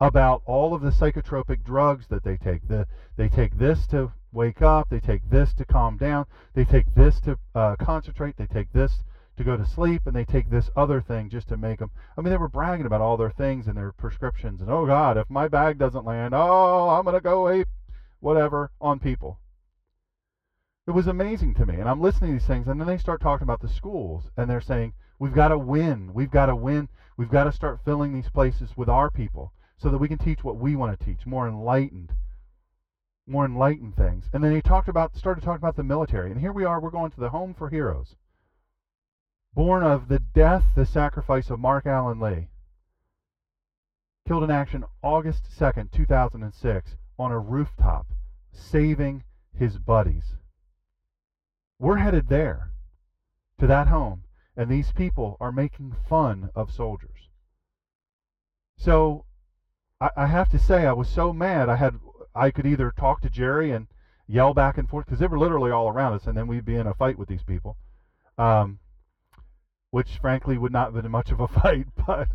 about 0.00 0.42
all 0.46 0.74
of 0.74 0.82
the 0.82 0.90
psychotropic 0.90 1.62
drugs 1.62 2.06
that 2.08 2.24
they 2.24 2.36
take. 2.36 2.66
The, 2.66 2.86
they 3.16 3.28
take 3.28 3.56
this 3.56 3.86
to 3.88 4.12
wake 4.32 4.62
up, 4.62 4.88
they 4.90 5.00
take 5.00 5.30
this 5.30 5.54
to 5.54 5.64
calm 5.64 5.96
down, 5.96 6.26
they 6.54 6.64
take 6.64 6.92
this 6.94 7.20
to 7.20 7.38
uh, 7.54 7.76
concentrate, 7.76 8.36
they 8.36 8.46
take 8.46 8.72
this 8.72 9.04
to 9.36 9.44
go 9.44 9.56
to 9.56 9.66
sleep, 9.66 10.02
and 10.06 10.14
they 10.14 10.24
take 10.24 10.48
this 10.48 10.70
other 10.76 11.00
thing 11.00 11.28
just 11.28 11.48
to 11.48 11.56
make 11.56 11.78
them. 11.78 11.90
I 12.16 12.20
mean, 12.20 12.30
they 12.30 12.36
were 12.36 12.48
bragging 12.48 12.86
about 12.86 13.00
all 13.00 13.16
their 13.16 13.30
things 13.30 13.66
and 13.66 13.76
their 13.76 13.92
prescriptions, 13.92 14.60
and 14.60 14.70
oh 14.70 14.86
God, 14.86 15.16
if 15.16 15.28
my 15.28 15.48
bag 15.48 15.78
doesn't 15.78 16.04
land, 16.04 16.34
oh, 16.34 16.90
I'm 16.90 17.04
going 17.04 17.14
to 17.14 17.20
go 17.20 17.48
ape, 17.48 17.68
whatever, 18.20 18.70
on 18.80 19.00
people. 19.00 19.38
It 20.86 20.92
was 20.92 21.06
amazing 21.06 21.54
to 21.54 21.66
me, 21.66 21.74
and 21.74 21.88
I'm 21.88 22.00
listening 22.00 22.32
to 22.32 22.38
these 22.38 22.46
things, 22.46 22.68
and 22.68 22.78
then 22.80 22.86
they 22.86 22.98
start 22.98 23.20
talking 23.20 23.44
about 23.44 23.60
the 23.60 23.68
schools, 23.68 24.24
and 24.36 24.48
they're 24.48 24.60
saying, 24.60 24.92
we've 25.18 25.32
got 25.32 25.48
to 25.48 25.58
win, 25.58 26.12
we've 26.12 26.30
got 26.30 26.46
to 26.46 26.56
win, 26.56 26.88
we've 27.16 27.30
got 27.30 27.44
to 27.44 27.52
start 27.52 27.80
filling 27.84 28.12
these 28.12 28.28
places 28.28 28.76
with 28.76 28.88
our 28.88 29.10
people 29.10 29.52
so 29.78 29.90
that 29.90 29.98
we 29.98 30.08
can 30.08 30.18
teach 30.18 30.44
what 30.44 30.56
we 30.56 30.76
want 30.76 30.98
to 30.98 31.04
teach, 31.04 31.26
more 31.26 31.48
enlightened, 31.48 32.12
more 33.26 33.44
enlightened 33.44 33.96
things. 33.96 34.28
And 34.32 34.44
then 34.44 34.54
he 34.54 34.60
talked 34.60 34.88
about, 34.88 35.16
started 35.16 35.42
talking 35.42 35.62
about 35.62 35.76
the 35.76 35.82
military. 35.82 36.30
And 36.30 36.40
here 36.40 36.52
we 36.52 36.64
are, 36.64 36.80
we're 36.80 36.90
going 36.90 37.10
to 37.10 37.20
the 37.20 37.30
Home 37.30 37.54
for 37.54 37.70
Heroes, 37.70 38.16
born 39.54 39.82
of 39.82 40.08
the 40.08 40.18
death, 40.18 40.64
the 40.74 40.86
sacrifice 40.86 41.50
of 41.50 41.60
Mark 41.60 41.86
Allen 41.86 42.20
Lee, 42.20 42.48
killed 44.26 44.42
in 44.42 44.50
action 44.50 44.84
August 45.02 45.44
2nd, 45.58 45.92
2006, 45.92 46.96
on 47.18 47.30
a 47.30 47.38
rooftop, 47.38 48.06
saving 48.52 49.22
his 49.56 49.78
buddies. 49.78 50.36
We're 51.78 51.96
headed 51.96 52.28
there, 52.28 52.70
to 53.58 53.66
that 53.66 53.88
home, 53.88 54.24
and 54.56 54.68
these 54.68 54.92
people 54.92 55.36
are 55.40 55.52
making 55.52 55.94
fun 56.08 56.50
of 56.54 56.72
soldiers. 56.72 57.28
So 58.76 59.24
I, 60.00 60.10
I 60.16 60.26
have 60.26 60.48
to 60.50 60.58
say, 60.58 60.86
I 60.86 60.92
was 60.92 61.08
so 61.08 61.32
mad. 61.32 61.68
I 61.68 61.76
had 61.76 61.98
I 62.34 62.50
could 62.50 62.66
either 62.66 62.90
talk 62.90 63.20
to 63.20 63.30
Jerry 63.30 63.70
and 63.70 63.86
yell 64.26 64.54
back 64.54 64.76
and 64.78 64.88
forth 64.88 65.06
because 65.06 65.20
they 65.20 65.26
were 65.26 65.38
literally 65.38 65.70
all 65.70 65.88
around 65.88 66.14
us, 66.14 66.26
and 66.26 66.36
then 66.36 66.46
we'd 66.46 66.64
be 66.64 66.74
in 66.74 66.86
a 66.86 66.94
fight 66.94 67.18
with 67.18 67.28
these 67.28 67.44
people, 67.44 67.76
um, 68.38 68.78
which 69.94 70.18
frankly 70.20 70.58
would 70.58 70.72
not 70.72 70.92
have 70.92 71.00
been 71.00 71.08
much 71.08 71.30
of 71.30 71.38
a 71.38 71.46
fight. 71.60 71.86
But 72.04 72.26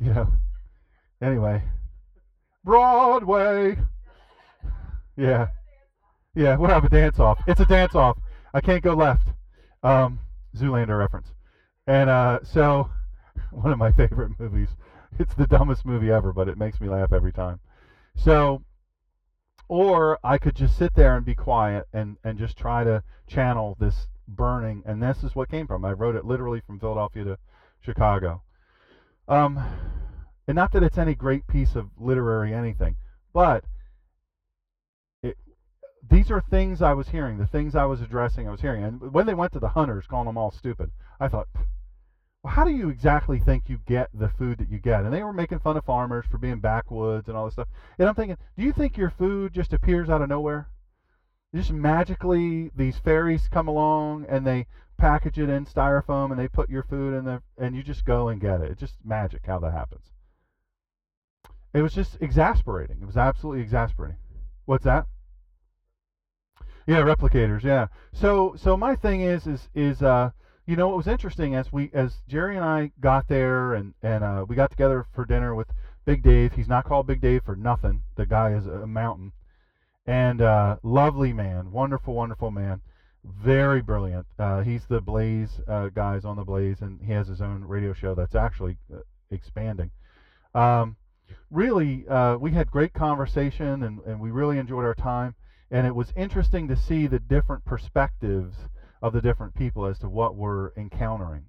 you 0.00 0.14
know, 0.14 0.32
anyway, 1.20 1.62
Broadway. 2.64 3.76
Yeah, 5.14 5.48
yeah, 6.34 6.56
we'll 6.56 6.70
have 6.70 6.84
a 6.84 6.88
dance 6.88 7.18
off. 7.18 7.38
It's 7.46 7.60
a 7.60 7.66
dance 7.66 7.94
off. 7.94 8.16
I 8.54 8.62
can't 8.62 8.82
go 8.82 8.94
left. 8.94 9.28
Um, 9.82 10.20
Zoolander 10.56 10.98
reference, 10.98 11.34
and 11.86 12.08
uh, 12.08 12.38
so 12.42 12.88
one 13.50 13.70
of 13.70 13.78
my 13.78 13.92
favorite 13.92 14.40
movies. 14.40 14.70
it's 15.18 15.34
the 15.34 15.46
dumbest 15.46 15.84
movie 15.84 16.10
ever, 16.10 16.32
but 16.32 16.48
it 16.48 16.56
makes 16.56 16.80
me 16.80 16.88
laugh 16.88 17.12
every 17.12 17.32
time. 17.32 17.60
So, 18.16 18.62
or 19.68 20.18
I 20.24 20.38
could 20.38 20.56
just 20.56 20.78
sit 20.78 20.94
there 20.94 21.18
and 21.18 21.26
be 21.26 21.34
quiet 21.34 21.84
and, 21.92 22.16
and 22.24 22.38
just 22.38 22.56
try 22.56 22.82
to 22.82 23.02
channel 23.26 23.76
this 23.78 24.06
burning. 24.28 24.82
And 24.86 25.02
this 25.02 25.22
is 25.22 25.34
what 25.34 25.50
came 25.50 25.66
from. 25.66 25.84
I 25.84 25.92
wrote 25.92 26.16
it 26.16 26.24
literally 26.24 26.62
from 26.66 26.78
Philadelphia 26.78 27.24
to 27.24 27.38
Chicago. 27.80 28.42
Um, 29.28 29.62
and 30.48 30.56
not 30.56 30.72
that 30.72 30.82
it's 30.82 30.98
any 30.98 31.14
great 31.14 31.46
piece 31.46 31.76
of 31.76 31.90
literary 31.98 32.52
anything, 32.52 32.96
but 33.32 33.64
it, 35.22 35.36
these 36.10 36.30
are 36.30 36.40
things 36.40 36.82
I 36.82 36.94
was 36.94 37.08
hearing, 37.08 37.38
the 37.38 37.46
things 37.46 37.74
I 37.74 37.84
was 37.84 38.00
addressing, 38.00 38.48
I 38.48 38.50
was 38.50 38.60
hearing. 38.60 38.84
And 38.84 39.12
when 39.12 39.26
they 39.26 39.34
went 39.34 39.52
to 39.52 39.60
the 39.60 39.68
hunters, 39.68 40.06
calling 40.06 40.26
them 40.26 40.38
all 40.38 40.50
stupid, 40.50 40.90
I 41.20 41.28
thought, 41.28 41.48
well, 42.42 42.52
how 42.52 42.64
do 42.64 42.72
you 42.72 42.88
exactly 42.88 43.38
think 43.38 43.68
you 43.68 43.78
get 43.86 44.08
the 44.12 44.28
food 44.28 44.58
that 44.58 44.68
you 44.68 44.78
get? 44.78 45.04
And 45.04 45.12
they 45.12 45.22
were 45.22 45.32
making 45.32 45.60
fun 45.60 45.76
of 45.76 45.84
farmers 45.84 46.26
for 46.28 46.38
being 46.38 46.58
backwoods 46.58 47.28
and 47.28 47.36
all 47.36 47.44
this 47.44 47.54
stuff. 47.54 47.68
And 47.98 48.08
I'm 48.08 48.16
thinking, 48.16 48.36
do 48.56 48.64
you 48.64 48.72
think 48.72 48.96
your 48.96 49.10
food 49.10 49.54
just 49.54 49.72
appears 49.72 50.10
out 50.10 50.22
of 50.22 50.28
nowhere? 50.28 50.68
Just 51.54 51.70
magically, 51.70 52.70
these 52.74 52.98
fairies 52.98 53.48
come 53.48 53.68
along 53.68 54.26
and 54.28 54.46
they 54.46 54.66
package 54.96 55.38
it 55.38 55.50
in 55.50 55.66
styrofoam 55.66 56.30
and 56.30 56.38
they 56.38 56.48
put 56.48 56.70
your 56.70 56.82
food 56.84 57.14
in 57.14 57.24
there 57.24 57.42
and 57.58 57.76
you 57.76 57.82
just 57.82 58.04
go 58.04 58.28
and 58.28 58.40
get 58.40 58.60
it. 58.60 58.70
It's 58.70 58.80
just 58.80 58.94
magic 59.04 59.42
how 59.46 59.58
that 59.58 59.72
happens. 59.72 60.12
It 61.74 61.82
was 61.82 61.94
just 61.94 62.18
exasperating. 62.20 62.98
It 63.02 63.06
was 63.06 63.16
absolutely 63.16 63.62
exasperating. 63.62 64.18
What's 64.64 64.84
that? 64.84 65.06
Yeah, 66.86 67.02
replicators. 67.02 67.62
Yeah. 67.62 67.88
So 68.12 68.54
so 68.56 68.76
my 68.76 68.94
thing 68.94 69.20
is 69.20 69.46
is 69.46 69.68
is 69.74 70.02
uh 70.02 70.30
you 70.66 70.76
know, 70.76 70.92
it 70.92 70.96
was 70.96 71.08
interesting 71.08 71.54
as 71.54 71.72
we 71.72 71.90
as 71.92 72.22
Jerry 72.28 72.56
and 72.56 72.64
I 72.64 72.92
got 73.00 73.28
there 73.28 73.74
and 73.74 73.94
and 74.02 74.22
uh, 74.22 74.44
we 74.48 74.54
got 74.54 74.70
together 74.70 75.04
for 75.12 75.24
dinner 75.24 75.54
with 75.54 75.68
Big 76.04 76.22
Dave. 76.22 76.52
He's 76.52 76.68
not 76.68 76.84
called 76.84 77.06
Big 77.06 77.20
Dave 77.20 77.42
for 77.44 77.56
nothing. 77.56 78.02
The 78.16 78.26
guy 78.26 78.54
is 78.54 78.66
a 78.66 78.86
mountain, 78.86 79.32
and 80.06 80.40
uh, 80.40 80.76
lovely 80.82 81.32
man, 81.32 81.70
wonderful, 81.70 82.14
wonderful 82.14 82.50
man, 82.50 82.80
very 83.24 83.80
brilliant. 83.82 84.26
Uh, 84.38 84.62
he's 84.62 84.84
the 84.86 85.00
Blaze 85.00 85.60
uh, 85.68 85.88
guys 85.88 86.24
on 86.24 86.36
the 86.36 86.44
Blaze, 86.44 86.80
and 86.80 87.00
he 87.00 87.12
has 87.12 87.28
his 87.28 87.40
own 87.40 87.64
radio 87.64 87.92
show 87.92 88.14
that's 88.14 88.34
actually 88.34 88.76
uh, 88.92 88.98
expanding. 89.30 89.90
Um, 90.54 90.96
really, 91.50 92.06
uh, 92.08 92.36
we 92.36 92.50
had 92.50 92.70
great 92.70 92.92
conversation, 92.92 93.84
and 93.84 94.00
and 94.06 94.20
we 94.20 94.30
really 94.30 94.58
enjoyed 94.58 94.84
our 94.84 94.94
time. 94.94 95.34
And 95.70 95.86
it 95.86 95.94
was 95.94 96.12
interesting 96.16 96.68
to 96.68 96.76
see 96.76 97.06
the 97.06 97.18
different 97.18 97.64
perspectives 97.64 98.56
of 99.00 99.12
the 99.14 99.22
different 99.22 99.54
people 99.54 99.86
as 99.86 99.98
to 100.00 100.08
what 100.08 100.36
we're 100.36 100.72
encountering. 100.76 101.44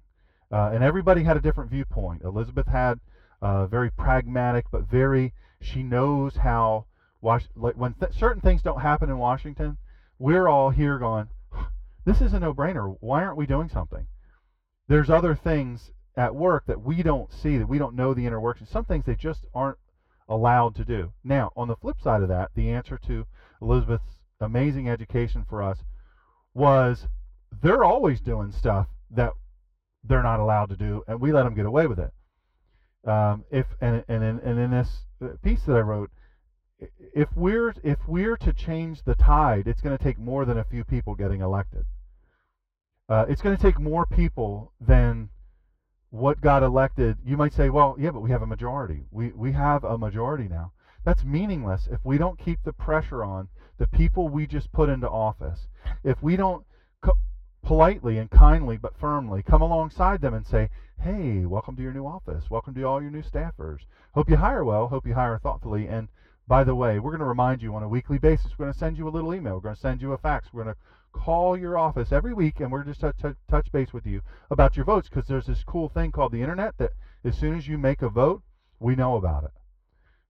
Uh, 0.50 0.70
and 0.72 0.82
everybody 0.82 1.24
had 1.24 1.36
a 1.36 1.40
different 1.40 1.70
viewpoint. 1.70 2.22
Elizabeth 2.22 2.66
had 2.66 3.00
very 3.42 3.90
pragmatic, 3.90 4.64
but 4.70 4.88
very, 4.88 5.34
she 5.60 5.82
knows 5.82 6.36
how, 6.36 6.86
Was- 7.24 7.48
like 7.56 7.74
when 7.76 7.94
th- 7.94 8.12
certain 8.12 8.42
things 8.42 8.60
don't 8.60 8.82
happen 8.82 9.08
in 9.08 9.16
Washington, 9.16 9.78
we're 10.18 10.46
all 10.46 10.68
here 10.68 10.98
going, 10.98 11.28
this 12.04 12.20
is 12.20 12.34
a 12.34 12.38
no 12.38 12.52
brainer. 12.52 12.96
Why 13.00 13.24
aren't 13.24 13.38
we 13.38 13.46
doing 13.46 13.70
something? 13.70 14.06
There's 14.88 15.08
other 15.08 15.34
things 15.34 15.90
at 16.16 16.34
work 16.34 16.66
that 16.66 16.82
we 16.82 17.02
don't 17.02 17.32
see, 17.32 17.56
that 17.56 17.66
we 17.66 17.78
don't 17.78 17.96
know 17.96 18.12
the 18.12 18.26
inner 18.26 18.40
workings. 18.40 18.68
Some 18.68 18.84
things 18.84 19.06
they 19.06 19.14
just 19.14 19.46
aren't 19.54 19.78
allowed 20.28 20.74
to 20.74 20.84
do. 20.84 21.14
Now, 21.24 21.50
on 21.56 21.66
the 21.66 21.76
flip 21.76 21.96
side 22.02 22.20
of 22.20 22.28
that, 22.28 22.50
the 22.54 22.70
answer 22.70 22.98
to 23.06 23.26
Elizabeth's 23.62 24.18
amazing 24.38 24.90
education 24.90 25.46
for 25.48 25.62
us 25.62 25.78
was 26.52 27.08
they're 27.62 27.84
always 27.84 28.20
doing 28.20 28.52
stuff 28.52 28.86
that 29.10 29.32
they're 30.04 30.22
not 30.22 30.40
allowed 30.40 30.68
to 30.68 30.76
do, 30.76 31.02
and 31.08 31.22
we 31.22 31.32
let 31.32 31.44
them 31.44 31.54
get 31.54 31.64
away 31.64 31.86
with 31.86 31.98
it. 31.98 32.12
Um, 33.08 33.44
if 33.50 33.66
and 33.80 34.04
and 34.08 34.22
in, 34.22 34.40
and 34.40 34.58
in 34.58 34.70
this 34.70 35.06
uh, 35.22 35.28
piece 35.42 35.62
that 35.62 35.76
I 35.76 35.80
wrote, 35.80 36.10
if 37.14 37.28
we're 37.36 37.74
if 37.82 37.98
we're 38.06 38.36
to 38.38 38.52
change 38.52 39.02
the 39.02 39.14
tide, 39.14 39.66
it's 39.66 39.80
going 39.80 39.96
to 39.96 40.02
take 40.02 40.18
more 40.18 40.44
than 40.44 40.58
a 40.58 40.64
few 40.64 40.84
people 40.84 41.14
getting 41.14 41.40
elected. 41.40 41.84
Uh, 43.08 43.26
it's 43.28 43.42
going 43.42 43.56
to 43.56 43.62
take 43.62 43.78
more 43.78 44.06
people 44.06 44.72
than 44.80 45.28
what 46.10 46.40
got 46.40 46.62
elected. 46.62 47.18
You 47.24 47.36
might 47.36 47.52
say, 47.52 47.68
well, 47.70 47.96
yeah, 47.98 48.10
but 48.10 48.20
we 48.20 48.30
have 48.30 48.42
a 48.42 48.46
majority. 48.46 49.04
We 49.10 49.32
we 49.32 49.52
have 49.52 49.84
a 49.84 49.98
majority 49.98 50.48
now. 50.48 50.72
That's 51.04 51.24
meaningless 51.24 51.88
if 51.90 52.00
we 52.04 52.16
don't 52.18 52.38
keep 52.38 52.60
the 52.64 52.72
pressure 52.72 53.22
on 53.22 53.48
the 53.78 53.86
people 53.86 54.28
we 54.28 54.46
just 54.46 54.72
put 54.72 54.88
into 54.88 55.08
office. 55.08 55.68
If 56.02 56.22
we 56.22 56.36
don't 56.36 56.64
politely 57.64 58.18
and 58.18 58.30
kindly 58.30 58.76
but 58.76 58.96
firmly 59.00 59.42
come 59.42 59.62
alongside 59.62 60.20
them 60.20 60.34
and 60.34 60.46
say, 60.46 60.68
hey, 61.00 61.44
welcome 61.46 61.74
to 61.76 61.82
your 61.82 61.92
new 61.92 62.06
office. 62.06 62.44
Welcome 62.50 62.74
to 62.74 62.82
all 62.84 63.00
your 63.00 63.10
new 63.10 63.22
staffers. 63.22 63.78
Hope 64.12 64.28
you 64.30 64.36
hire 64.36 64.64
well. 64.64 64.88
Hope 64.88 65.06
you 65.06 65.14
hire 65.14 65.38
thoughtfully. 65.38 65.86
And 65.88 66.08
by 66.46 66.64
the 66.64 66.74
way, 66.74 66.98
we're 66.98 67.10
going 67.10 67.20
to 67.20 67.26
remind 67.26 67.62
you 67.62 67.74
on 67.74 67.82
a 67.82 67.88
weekly 67.88 68.18
basis. 68.18 68.52
We're 68.58 68.66
going 68.66 68.72
to 68.72 68.78
send 68.78 68.98
you 68.98 69.08
a 69.08 69.10
little 69.10 69.34
email. 69.34 69.54
We're 69.54 69.60
going 69.60 69.74
to 69.74 69.80
send 69.80 70.02
you 70.02 70.12
a 70.12 70.18
fax. 70.18 70.48
We're 70.52 70.64
going 70.64 70.74
to 70.74 70.80
call 71.14 71.56
your 71.56 71.78
office 71.78 72.12
every 72.12 72.34
week 72.34 72.60
and 72.60 72.70
we're 72.70 72.84
just 72.84 73.00
to 73.00 73.36
touch 73.48 73.72
base 73.72 73.92
with 73.92 74.04
you 74.04 74.20
about 74.50 74.76
your 74.76 74.84
votes 74.84 75.08
because 75.08 75.26
there's 75.26 75.46
this 75.46 75.62
cool 75.64 75.88
thing 75.88 76.10
called 76.10 76.32
the 76.32 76.42
internet 76.42 76.76
that 76.78 76.92
As 77.24 77.38
soon 77.38 77.56
as 77.56 77.66
you 77.66 77.78
make 77.78 78.02
a 78.02 78.08
vote, 78.08 78.42
we 78.80 78.96
know 78.96 79.16
about 79.16 79.44
it. 79.44 79.52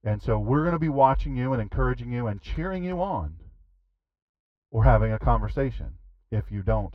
And 0.04 0.22
so 0.22 0.38
we're 0.38 0.62
going 0.62 0.74
to 0.74 0.78
be 0.78 0.90
watching 0.90 1.36
you 1.36 1.52
and 1.52 1.62
encouraging 1.62 2.12
you 2.12 2.26
and 2.26 2.40
cheering 2.40 2.84
you 2.84 3.00
on 3.00 3.36
or 4.70 4.84
having 4.84 5.12
a 5.12 5.18
conversation 5.18 5.94
if 6.30 6.52
you 6.52 6.62
don't 6.62 6.94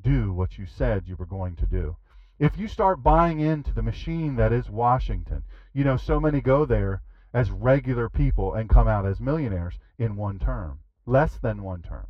do 0.00 0.32
what 0.32 0.58
you 0.58 0.66
said 0.66 1.04
you 1.06 1.16
were 1.16 1.26
going 1.26 1.56
to 1.56 1.66
do. 1.66 1.96
If 2.38 2.58
you 2.58 2.68
start 2.68 3.02
buying 3.02 3.40
into 3.40 3.72
the 3.72 3.82
machine 3.82 4.36
that 4.36 4.52
is 4.52 4.68
Washington, 4.68 5.44
you 5.72 5.84
know, 5.84 5.96
so 5.96 6.20
many 6.20 6.40
go 6.40 6.64
there 6.64 7.02
as 7.38 7.52
regular 7.52 8.08
people 8.08 8.54
and 8.54 8.68
come 8.68 8.88
out 8.88 9.06
as 9.06 9.20
millionaires 9.20 9.78
in 9.96 10.16
one 10.16 10.40
term, 10.40 10.80
less 11.06 11.38
than 11.38 11.62
one 11.62 11.80
term. 11.80 12.08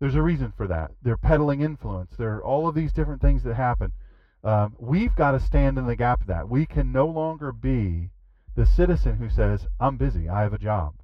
There's 0.00 0.16
a 0.16 0.22
reason 0.22 0.52
for 0.56 0.66
that. 0.66 0.90
They're 1.02 1.16
peddling 1.16 1.60
influence. 1.60 2.16
There 2.18 2.34
are 2.34 2.44
all 2.44 2.66
of 2.66 2.74
these 2.74 2.92
different 2.92 3.22
things 3.22 3.44
that 3.44 3.54
happen. 3.54 3.92
Um, 4.42 4.74
we've 4.80 5.14
got 5.14 5.32
to 5.32 5.40
stand 5.40 5.78
in 5.78 5.86
the 5.86 5.94
gap 5.94 6.20
of 6.20 6.26
that. 6.26 6.48
We 6.48 6.66
can 6.66 6.90
no 6.90 7.06
longer 7.06 7.52
be 7.52 8.10
the 8.56 8.66
citizen 8.66 9.18
who 9.18 9.30
says, 9.30 9.68
I'm 9.78 9.96
busy, 9.96 10.28
I 10.28 10.42
have 10.42 10.52
a 10.52 10.58
job. 10.58 10.94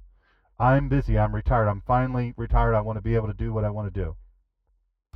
I'm 0.59 0.89
busy, 0.89 1.17
I'm 1.17 1.33
retired, 1.33 1.69
I'm 1.69 1.83
finally 1.87 2.33
retired, 2.35 2.75
I 2.75 2.81
want 2.81 2.97
to 2.97 3.01
be 3.01 3.15
able 3.15 3.27
to 3.27 3.33
do 3.33 3.53
what 3.53 3.63
I 3.63 3.69
want 3.69 3.91
to 3.93 3.97
do. 4.03 4.17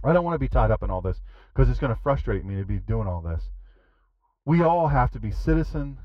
I 0.05 0.13
don't 0.13 0.23
want 0.23 0.35
to 0.35 0.39
be 0.39 0.47
tied 0.47 0.71
up 0.71 0.83
in 0.83 0.89
all 0.89 1.01
this 1.01 1.19
because 1.53 1.69
it's 1.69 1.79
going 1.79 1.93
to 1.93 2.01
frustrate 2.01 2.45
me 2.45 2.55
to 2.55 2.65
be 2.65 2.77
doing 2.77 3.07
all 3.07 3.21
this. 3.21 3.49
We 4.45 4.61
all 4.61 4.87
have 4.87 5.11
to 5.11 5.19
be 5.19 5.31
citizen 5.31 5.97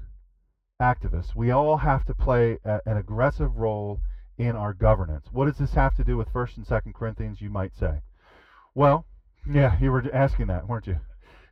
activists. 0.81 1.35
We 1.37 1.51
all 1.51 1.77
have 1.77 2.05
to 2.07 2.15
play 2.15 2.59
a, 2.65 2.81
an 2.87 2.97
aggressive 2.97 3.57
role 3.57 4.01
in 4.39 4.57
our 4.57 4.73
governance. 4.73 5.27
What 5.31 5.47
does 5.47 5.59
this 5.59 5.75
have 5.75 5.95
to 5.97 6.05
do 6.05 6.17
with 6.17 6.33
1st 6.33 6.57
and 6.57 6.67
2nd 6.67 6.95
Corinthians, 6.95 7.41
you 7.41 7.51
might 7.51 7.77
say? 7.79 8.01
Well, 8.75 9.05
yeah, 9.51 9.77
you 9.81 9.93
were 9.93 10.05
asking 10.13 10.47
that, 10.47 10.67
weren't 10.67 10.87
you? 10.87 10.99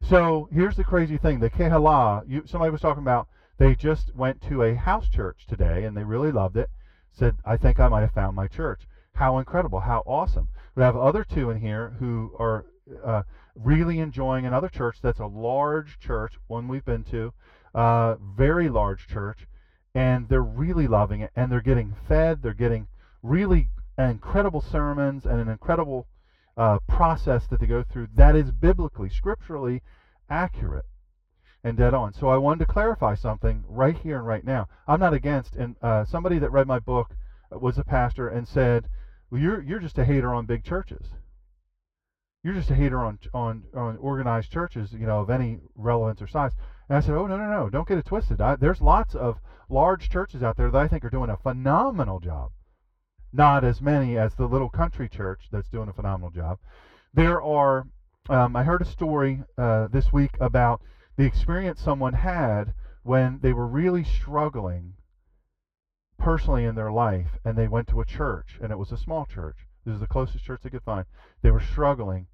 So 0.08 0.48
here's 0.52 0.76
the 0.76 0.84
crazy 0.84 1.18
thing. 1.18 1.40
The 1.40 1.50
Kehalah, 1.50 2.22
you, 2.26 2.42
somebody 2.46 2.70
was 2.70 2.80
talking 2.80 3.02
about 3.02 3.28
they 3.58 3.74
just 3.74 4.14
went 4.14 4.40
to 4.48 4.62
a 4.62 4.74
house 4.74 5.08
church 5.08 5.46
today 5.48 5.84
and 5.84 5.96
they 5.96 6.04
really 6.04 6.32
loved 6.32 6.56
it. 6.56 6.70
Said, 7.12 7.36
I 7.44 7.56
think 7.56 7.80
I 7.80 7.88
might 7.88 8.02
have 8.02 8.12
found 8.12 8.36
my 8.36 8.46
church. 8.46 8.82
How 9.14 9.38
incredible, 9.38 9.80
how 9.80 10.02
awesome. 10.06 10.48
We 10.76 10.82
have 10.84 10.96
other 10.96 11.24
two 11.24 11.50
in 11.50 11.60
here 11.60 11.96
who 11.98 12.32
are 12.38 12.66
uh, 13.04 13.22
really 13.56 13.98
enjoying 13.98 14.46
another 14.46 14.68
church 14.68 14.98
that's 15.02 15.18
a 15.18 15.26
large 15.26 15.98
church, 15.98 16.34
one 16.46 16.68
we've 16.68 16.84
been 16.84 17.02
to, 17.04 17.32
uh, 17.74 18.16
very 18.16 18.68
large 18.68 19.06
church, 19.06 19.46
and 19.94 20.28
they're 20.28 20.42
really 20.42 20.86
loving 20.86 21.20
it, 21.20 21.30
and 21.36 21.50
they're 21.50 21.60
getting 21.60 21.94
fed, 22.06 22.42
they're 22.42 22.54
getting 22.54 22.86
really 23.22 23.70
incredible 23.98 24.60
sermons 24.60 25.26
and 25.26 25.40
an 25.40 25.48
incredible 25.48 26.06
uh, 26.56 26.78
process 26.88 27.46
that 27.46 27.60
they 27.60 27.66
go 27.66 27.84
through 27.84 28.08
that 28.14 28.34
is 28.34 28.50
biblically, 28.50 29.08
scripturally 29.08 29.82
accurate 30.28 30.84
and 31.64 31.76
dead 31.76 31.94
on. 31.94 32.12
So 32.12 32.28
I 32.28 32.36
wanted 32.36 32.66
to 32.66 32.72
clarify 32.72 33.14
something 33.14 33.64
right 33.68 33.96
here 33.96 34.18
and 34.18 34.26
right 34.26 34.44
now. 34.44 34.68
I'm 34.86 35.00
not 35.00 35.14
against, 35.14 35.54
and 35.54 35.76
uh, 35.82 36.04
somebody 36.04 36.38
that 36.38 36.50
read 36.50 36.66
my 36.66 36.78
book 36.78 37.14
was 37.50 37.78
a 37.78 37.84
pastor 37.84 38.28
and 38.28 38.46
said, 38.46 38.88
"Well, 39.30 39.40
you're 39.40 39.62
you're 39.62 39.78
just 39.78 39.98
a 39.98 40.04
hater 40.04 40.34
on 40.34 40.46
big 40.46 40.64
churches. 40.64 41.06
You're 42.42 42.54
just 42.54 42.70
a 42.70 42.74
hater 42.74 43.04
on 43.04 43.18
on 43.34 43.64
on 43.74 43.96
organized 43.96 44.52
churches, 44.52 44.92
you 44.92 45.06
know, 45.06 45.20
of 45.20 45.30
any 45.30 45.60
relevance 45.74 46.22
or 46.22 46.26
size." 46.26 46.52
And 46.88 46.96
I 46.96 47.00
said, 47.00 47.14
"Oh 47.14 47.26
no 47.26 47.36
no 47.36 47.50
no! 47.50 47.70
Don't 47.70 47.86
get 47.86 47.98
it 47.98 48.06
twisted. 48.06 48.40
I, 48.40 48.56
there's 48.56 48.80
lots 48.80 49.14
of 49.14 49.38
large 49.68 50.08
churches 50.08 50.42
out 50.42 50.56
there 50.56 50.70
that 50.70 50.80
I 50.80 50.88
think 50.88 51.04
are 51.04 51.10
doing 51.10 51.30
a 51.30 51.36
phenomenal 51.36 52.20
job. 52.20 52.50
Not 53.32 53.64
as 53.64 53.82
many 53.82 54.16
as 54.16 54.34
the 54.34 54.46
little 54.46 54.70
country 54.70 55.08
church 55.08 55.48
that's 55.52 55.68
doing 55.68 55.88
a 55.88 55.92
phenomenal 55.92 56.30
job. 56.30 56.58
There 57.12 57.42
are. 57.42 57.86
Um, 58.30 58.56
I 58.56 58.62
heard 58.64 58.82
a 58.82 58.86
story 58.86 59.42
uh, 59.56 59.88
this 59.88 60.12
week 60.12 60.32
about." 60.40 60.82
the 61.18 61.24
experience 61.24 61.80
someone 61.80 62.14
had 62.14 62.72
when 63.02 63.40
they 63.42 63.52
were 63.52 63.66
really 63.66 64.04
struggling 64.04 64.94
personally 66.16 66.64
in 66.64 66.76
their 66.76 66.92
life 66.92 67.36
and 67.44 67.58
they 67.58 67.66
went 67.66 67.88
to 67.88 68.00
a 68.00 68.04
church 68.04 68.56
and 68.62 68.70
it 68.70 68.78
was 68.78 68.92
a 68.92 68.96
small 68.96 69.26
church. 69.26 69.56
This 69.84 69.94
is 69.94 70.00
the 70.00 70.06
closest 70.06 70.44
church 70.44 70.60
they 70.62 70.70
could 70.70 70.84
find. 70.84 71.04
They 71.42 71.50
were 71.50 71.60
struggling 71.60 72.28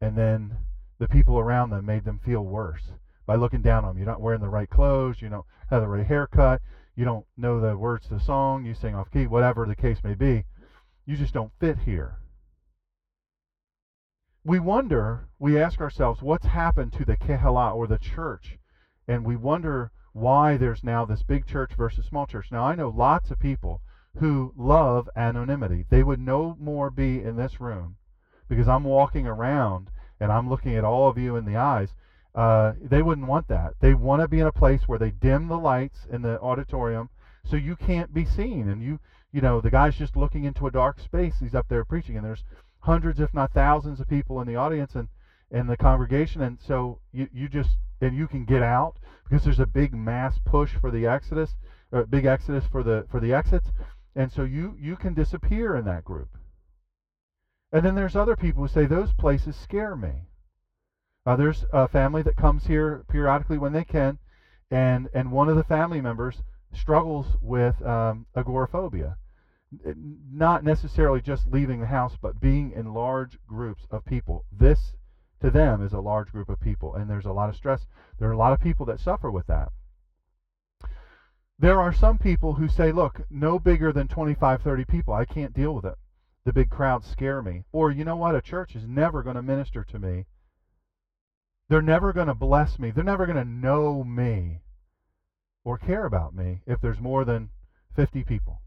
and 0.00 0.18
then 0.18 0.56
the 0.98 1.06
people 1.06 1.38
around 1.38 1.70
them 1.70 1.86
made 1.86 2.04
them 2.04 2.18
feel 2.18 2.44
worse 2.44 2.90
by 3.26 3.36
looking 3.36 3.62
down 3.62 3.84
on 3.84 3.90
them. 3.90 3.98
You're 3.98 4.06
not 4.06 4.20
wearing 4.20 4.40
the 4.40 4.48
right 4.48 4.68
clothes, 4.68 5.20
you 5.20 5.28
don't 5.28 5.46
have 5.70 5.82
the 5.82 5.88
right 5.88 6.06
haircut, 6.06 6.60
you 6.96 7.04
don't 7.04 7.26
know 7.36 7.60
the 7.60 7.76
words 7.76 8.08
to 8.08 8.14
the 8.14 8.20
song, 8.20 8.64
you 8.64 8.74
sing 8.74 8.94
off 8.94 9.10
key, 9.10 9.26
whatever 9.26 9.66
the 9.66 9.76
case 9.76 9.98
may 10.04 10.14
be. 10.14 10.44
You 11.06 11.16
just 11.16 11.34
don't 11.34 11.52
fit 11.60 11.78
here 11.80 12.18
we 14.46 14.58
wonder, 14.58 15.26
we 15.38 15.58
ask 15.58 15.80
ourselves, 15.80 16.20
what's 16.20 16.44
happened 16.44 16.92
to 16.92 17.04
the 17.04 17.16
Kehalah 17.16 17.74
or 17.74 17.86
the 17.86 17.98
church? 17.98 18.58
And 19.08 19.24
we 19.24 19.36
wonder 19.36 19.90
why 20.12 20.58
there's 20.58 20.84
now 20.84 21.06
this 21.06 21.22
big 21.22 21.46
church 21.46 21.72
versus 21.76 22.04
small 22.04 22.26
church. 22.26 22.48
Now, 22.52 22.64
I 22.64 22.74
know 22.74 22.90
lots 22.90 23.30
of 23.30 23.38
people 23.38 23.80
who 24.18 24.52
love 24.56 25.08
anonymity. 25.16 25.86
They 25.88 26.02
would 26.02 26.20
no 26.20 26.56
more 26.60 26.90
be 26.90 27.22
in 27.22 27.36
this 27.36 27.58
room 27.58 27.96
because 28.46 28.68
I'm 28.68 28.84
walking 28.84 29.26
around 29.26 29.90
and 30.20 30.30
I'm 30.30 30.48
looking 30.50 30.76
at 30.76 30.84
all 30.84 31.08
of 31.08 31.16
you 31.16 31.36
in 31.36 31.46
the 31.46 31.56
eyes. 31.56 31.94
Uh, 32.34 32.72
they 32.80 33.02
wouldn't 33.02 33.28
want 33.28 33.46
that. 33.48 33.74
They 33.80 33.94
want 33.94 34.22
to 34.22 34.28
be 34.28 34.40
in 34.40 34.46
a 34.46 34.52
place 34.52 34.82
where 34.86 34.98
they 34.98 35.10
dim 35.10 35.48
the 35.48 35.58
lights 35.58 36.06
in 36.10 36.22
the 36.22 36.40
auditorium 36.40 37.10
so 37.44 37.56
you 37.56 37.76
can't 37.76 38.12
be 38.12 38.24
seen. 38.24 38.68
And 38.68 38.82
you, 38.82 38.98
you 39.32 39.40
know, 39.40 39.60
the 39.60 39.70
guy's 39.70 39.96
just 39.96 40.16
looking 40.16 40.44
into 40.44 40.66
a 40.66 40.70
dark 40.70 40.98
space. 41.00 41.34
He's 41.38 41.54
up 41.54 41.68
there 41.68 41.84
preaching, 41.84 42.16
and 42.16 42.24
there's 42.24 42.44
hundreds, 42.80 43.20
if 43.20 43.32
not 43.32 43.52
thousands, 43.52 44.00
of 44.00 44.08
people 44.08 44.40
in 44.40 44.48
the 44.48 44.56
audience 44.56 44.94
and 44.94 45.08
in 45.50 45.66
the 45.66 45.76
congregation, 45.76 46.42
and 46.42 46.58
so 46.60 46.98
you 47.12 47.28
you 47.32 47.48
just 47.48 47.70
and 48.00 48.16
you 48.16 48.26
can 48.26 48.44
get 48.44 48.62
out 48.62 48.96
because 49.24 49.44
there's 49.44 49.60
a 49.60 49.66
big 49.66 49.94
mass 49.94 50.38
push 50.44 50.72
for 50.80 50.90
the 50.90 51.06
exodus, 51.06 51.54
or 51.92 52.04
big 52.06 52.24
exodus 52.24 52.64
for 52.70 52.82
the 52.82 53.06
for 53.10 53.20
the 53.20 53.32
exits, 53.32 53.68
and 54.16 54.32
so 54.32 54.42
you 54.42 54.76
you 54.80 54.96
can 54.96 55.14
disappear 55.14 55.76
in 55.76 55.84
that 55.84 56.04
group. 56.04 56.28
And 57.72 57.84
then 57.84 57.94
there's 57.94 58.16
other 58.16 58.36
people 58.36 58.62
who 58.62 58.68
say 58.68 58.86
those 58.86 59.12
places 59.12 59.56
scare 59.56 59.96
me. 59.96 60.28
Uh, 61.26 61.36
there's 61.36 61.64
a 61.72 61.88
family 61.88 62.22
that 62.22 62.36
comes 62.36 62.66
here 62.66 63.04
periodically 63.08 63.58
when 63.58 63.72
they 63.72 63.84
can, 63.84 64.18
and 64.70 65.08
and 65.14 65.32
one 65.32 65.48
of 65.48 65.56
the 65.56 65.64
family 65.64 66.00
members 66.00 66.42
struggles 66.72 67.26
with 67.40 67.80
um, 67.82 68.26
agoraphobia 68.36 69.16
not 70.32 70.64
necessarily 70.64 71.20
just 71.20 71.46
leaving 71.46 71.80
the 71.80 71.86
house, 71.86 72.16
but 72.20 72.40
being 72.40 72.72
in 72.72 72.94
large 72.94 73.38
groups 73.46 73.84
of 73.90 74.04
people. 74.04 74.44
This, 74.52 74.94
to 75.40 75.50
them, 75.50 75.82
is 75.82 75.92
a 75.92 76.00
large 76.00 76.30
group 76.30 76.48
of 76.48 76.60
people, 76.60 76.94
and 76.94 77.08
there's 77.08 77.24
a 77.24 77.32
lot 77.32 77.48
of 77.48 77.56
stress. 77.56 77.86
There 78.18 78.28
are 78.28 78.32
a 78.32 78.38
lot 78.38 78.52
of 78.52 78.60
people 78.60 78.86
that 78.86 79.00
suffer 79.00 79.30
with 79.30 79.46
that. 79.46 79.70
There 81.58 81.80
are 81.80 81.92
some 81.92 82.18
people 82.18 82.54
who 82.54 82.68
say, 82.68 82.92
look, 82.92 83.22
no 83.30 83.58
bigger 83.58 83.92
than 83.92 84.08
25, 84.08 84.62
30 84.62 84.84
people. 84.84 85.14
I 85.14 85.24
can't 85.24 85.54
deal 85.54 85.74
with 85.74 85.84
it. 85.84 85.94
The 86.44 86.52
big 86.52 86.68
crowds 86.68 87.06
scare 87.06 87.42
me. 87.42 87.64
Or, 87.72 87.90
you 87.90 88.04
know 88.04 88.16
what? 88.16 88.34
A 88.34 88.42
church 88.42 88.74
is 88.76 88.86
never 88.86 89.22
going 89.22 89.36
to 89.36 89.42
minister 89.42 89.84
to 89.84 89.98
me. 89.98 90.26
They're 91.68 91.82
never 91.82 92.12
going 92.12 92.26
to 92.26 92.34
bless 92.34 92.78
me. 92.78 92.90
They're 92.90 93.04
never 93.04 93.26
going 93.26 93.38
to 93.38 93.44
know 93.44 94.04
me 94.04 94.60
or 95.64 95.78
care 95.78 96.04
about 96.04 96.34
me 96.34 96.60
if 96.66 96.80
there's 96.80 97.00
more 97.00 97.24
than 97.24 97.50
50 97.96 98.24
people 98.24 98.60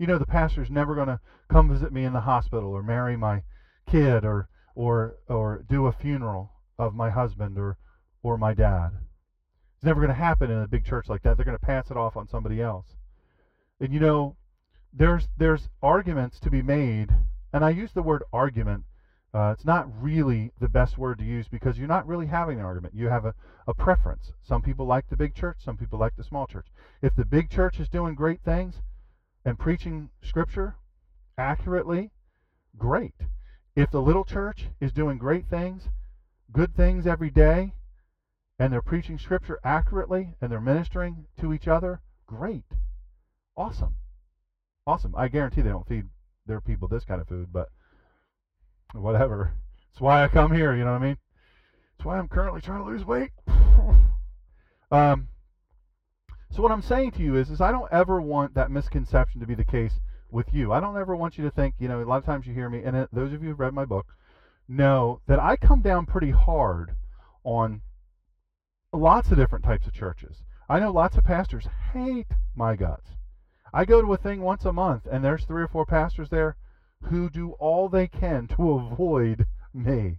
you 0.00 0.06
know 0.06 0.18
the 0.18 0.26
pastor's 0.26 0.70
never 0.70 0.94
going 0.94 1.08
to 1.08 1.20
come 1.50 1.70
visit 1.70 1.92
me 1.92 2.04
in 2.04 2.14
the 2.14 2.22
hospital 2.22 2.70
or 2.70 2.82
marry 2.82 3.18
my 3.18 3.42
kid 3.86 4.24
or 4.24 4.48
or 4.74 5.16
or 5.28 5.62
do 5.68 5.86
a 5.86 5.92
funeral 5.92 6.50
of 6.78 6.94
my 6.94 7.10
husband 7.10 7.58
or 7.58 7.76
or 8.22 8.38
my 8.38 8.54
dad. 8.54 8.92
It's 9.76 9.84
never 9.84 10.00
going 10.00 10.08
to 10.08 10.14
happen 10.14 10.50
in 10.50 10.62
a 10.62 10.68
big 10.68 10.86
church 10.86 11.06
like 11.08 11.22
that. 11.22 11.36
They're 11.36 11.44
going 11.44 11.58
to 11.58 11.66
pass 11.66 11.90
it 11.90 11.98
off 11.98 12.16
on 12.16 12.28
somebody 12.28 12.62
else. 12.62 12.86
And 13.78 13.92
you 13.92 14.00
know, 14.00 14.36
there's 14.90 15.28
there's 15.36 15.68
arguments 15.82 16.40
to 16.40 16.50
be 16.50 16.62
made, 16.62 17.10
and 17.52 17.62
I 17.62 17.70
use 17.70 17.92
the 17.92 18.02
word 18.02 18.22
argument. 18.32 18.84
Uh, 19.32 19.54
it's 19.56 19.64
not 19.64 19.88
really 20.02 20.50
the 20.60 20.68
best 20.68 20.98
word 20.98 21.18
to 21.18 21.24
use 21.24 21.46
because 21.48 21.78
you're 21.78 21.86
not 21.86 22.06
really 22.06 22.26
having 22.26 22.58
an 22.58 22.64
argument. 22.64 22.94
You 22.94 23.08
have 23.08 23.24
a, 23.24 23.34
a 23.66 23.74
preference. 23.74 24.32
Some 24.42 24.62
people 24.62 24.86
like 24.86 25.08
the 25.08 25.16
big 25.16 25.34
church, 25.34 25.58
some 25.64 25.76
people 25.76 25.98
like 25.98 26.16
the 26.16 26.24
small 26.24 26.46
church. 26.46 26.66
If 27.00 27.14
the 27.14 27.24
big 27.24 27.48
church 27.48 27.78
is 27.78 27.88
doing 27.88 28.14
great 28.14 28.40
things, 28.42 28.74
and 29.44 29.58
preaching 29.58 30.10
Scripture 30.22 30.76
accurately, 31.38 32.10
great. 32.76 33.14
If 33.74 33.90
the 33.90 34.02
little 34.02 34.24
church 34.24 34.66
is 34.80 34.92
doing 34.92 35.18
great 35.18 35.46
things, 35.48 35.88
good 36.52 36.74
things 36.74 37.06
every 37.06 37.30
day, 37.30 37.72
and 38.58 38.72
they're 38.72 38.82
preaching 38.82 39.18
Scripture 39.18 39.58
accurately 39.64 40.34
and 40.40 40.52
they're 40.52 40.60
ministering 40.60 41.26
to 41.40 41.54
each 41.54 41.68
other, 41.68 42.00
great. 42.26 42.66
Awesome. 43.56 43.94
Awesome. 44.86 45.14
I 45.16 45.28
guarantee 45.28 45.62
they 45.62 45.70
don't 45.70 45.88
feed 45.88 46.04
their 46.46 46.60
people 46.60 46.88
this 46.88 47.04
kind 47.04 47.20
of 47.20 47.28
food, 47.28 47.48
but 47.52 47.68
whatever. 48.94 49.52
That's 49.92 50.00
why 50.00 50.24
I 50.24 50.28
come 50.28 50.52
here, 50.52 50.74
you 50.74 50.84
know 50.84 50.92
what 50.92 51.02
I 51.02 51.06
mean? 51.06 51.18
That's 51.96 52.06
why 52.06 52.18
I'm 52.18 52.28
currently 52.28 52.60
trying 52.60 52.84
to 52.84 52.90
lose 52.90 53.04
weight. 53.04 53.30
um, 54.90 55.28
so 56.50 56.62
what 56.62 56.72
I'm 56.72 56.82
saying 56.82 57.12
to 57.12 57.22
you 57.22 57.36
is, 57.36 57.50
is 57.50 57.60
I 57.60 57.72
don't 57.72 57.92
ever 57.92 58.20
want 58.20 58.54
that 58.54 58.70
misconception 58.70 59.40
to 59.40 59.46
be 59.46 59.54
the 59.54 59.64
case 59.64 60.00
with 60.30 60.52
you. 60.52 60.72
I 60.72 60.80
don't 60.80 60.96
ever 60.96 61.14
want 61.14 61.38
you 61.38 61.44
to 61.44 61.50
think, 61.50 61.74
you 61.78 61.88
know, 61.88 62.02
a 62.02 62.04
lot 62.04 62.18
of 62.18 62.24
times 62.24 62.46
you 62.46 62.54
hear 62.54 62.68
me, 62.68 62.82
and 62.84 62.96
it, 62.96 63.08
those 63.12 63.32
of 63.32 63.42
you 63.42 63.50
who've 63.50 63.60
read 63.60 63.74
my 63.74 63.84
book 63.84 64.06
know 64.68 65.20
that 65.26 65.38
I 65.38 65.56
come 65.56 65.82
down 65.82 66.06
pretty 66.06 66.30
hard 66.30 66.94
on 67.44 67.82
lots 68.92 69.30
of 69.30 69.36
different 69.36 69.64
types 69.64 69.86
of 69.86 69.92
churches. 69.92 70.42
I 70.68 70.78
know 70.80 70.92
lots 70.92 71.16
of 71.16 71.24
pastors 71.24 71.66
hate 71.92 72.28
my 72.54 72.76
guts. 72.76 73.08
I 73.72 73.84
go 73.84 74.00
to 74.02 74.12
a 74.12 74.16
thing 74.16 74.40
once 74.40 74.64
a 74.64 74.72
month, 74.72 75.06
and 75.10 75.24
there's 75.24 75.44
three 75.44 75.62
or 75.62 75.68
four 75.68 75.86
pastors 75.86 76.30
there 76.30 76.56
who 77.04 77.30
do 77.30 77.52
all 77.52 77.88
they 77.88 78.06
can 78.06 78.46
to 78.48 78.72
avoid 78.72 79.46
me. 79.72 80.18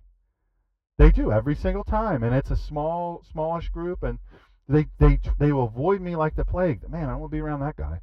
They 0.98 1.12
do 1.12 1.32
every 1.32 1.56
single 1.56 1.84
time, 1.84 2.24
and 2.24 2.36
it's 2.36 2.52
a 2.52 2.56
small, 2.56 3.24
smallish 3.32 3.70
group, 3.70 4.04
and 4.04 4.20
they 4.68 4.88
they 5.00 5.20
they 5.40 5.52
will 5.52 5.66
avoid 5.66 6.02
me 6.02 6.16
like 6.16 6.36
the 6.36 6.46
plague. 6.46 6.88
Man, 6.90 7.10
I 7.10 7.18
don't 7.18 7.32
be 7.32 7.40
around 7.40 7.62
that 7.62 7.78
guy. 7.78 8.02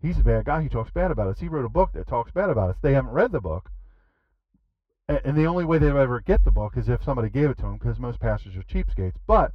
He's 0.00 0.18
a 0.18 0.24
bad 0.24 0.44
guy. 0.44 0.62
He 0.62 0.68
talks 0.68 0.90
bad 0.90 1.10
about 1.10 1.28
us. 1.28 1.40
He 1.40 1.48
wrote 1.48 1.64
a 1.64 1.70
book 1.70 1.92
that 1.94 2.06
talks 2.06 2.32
bad 2.32 2.50
about 2.50 2.70
us. 2.70 2.76
They 2.82 2.92
haven't 2.92 3.12
read 3.12 3.32
the 3.32 3.40
book, 3.40 3.70
and 5.08 5.36
the 5.36 5.46
only 5.46 5.64
way 5.64 5.78
they'll 5.78 5.98
ever 5.98 6.20
get 6.20 6.44
the 6.44 6.50
book 6.50 6.76
is 6.76 6.88
if 6.88 7.02
somebody 7.04 7.30
gave 7.30 7.50
it 7.50 7.56
to 7.58 7.62
them, 7.62 7.78
because 7.78 7.98
most 7.98 8.20
pastors 8.20 8.56
are 8.56 8.62
cheapskates. 8.62 9.16
But 9.26 9.52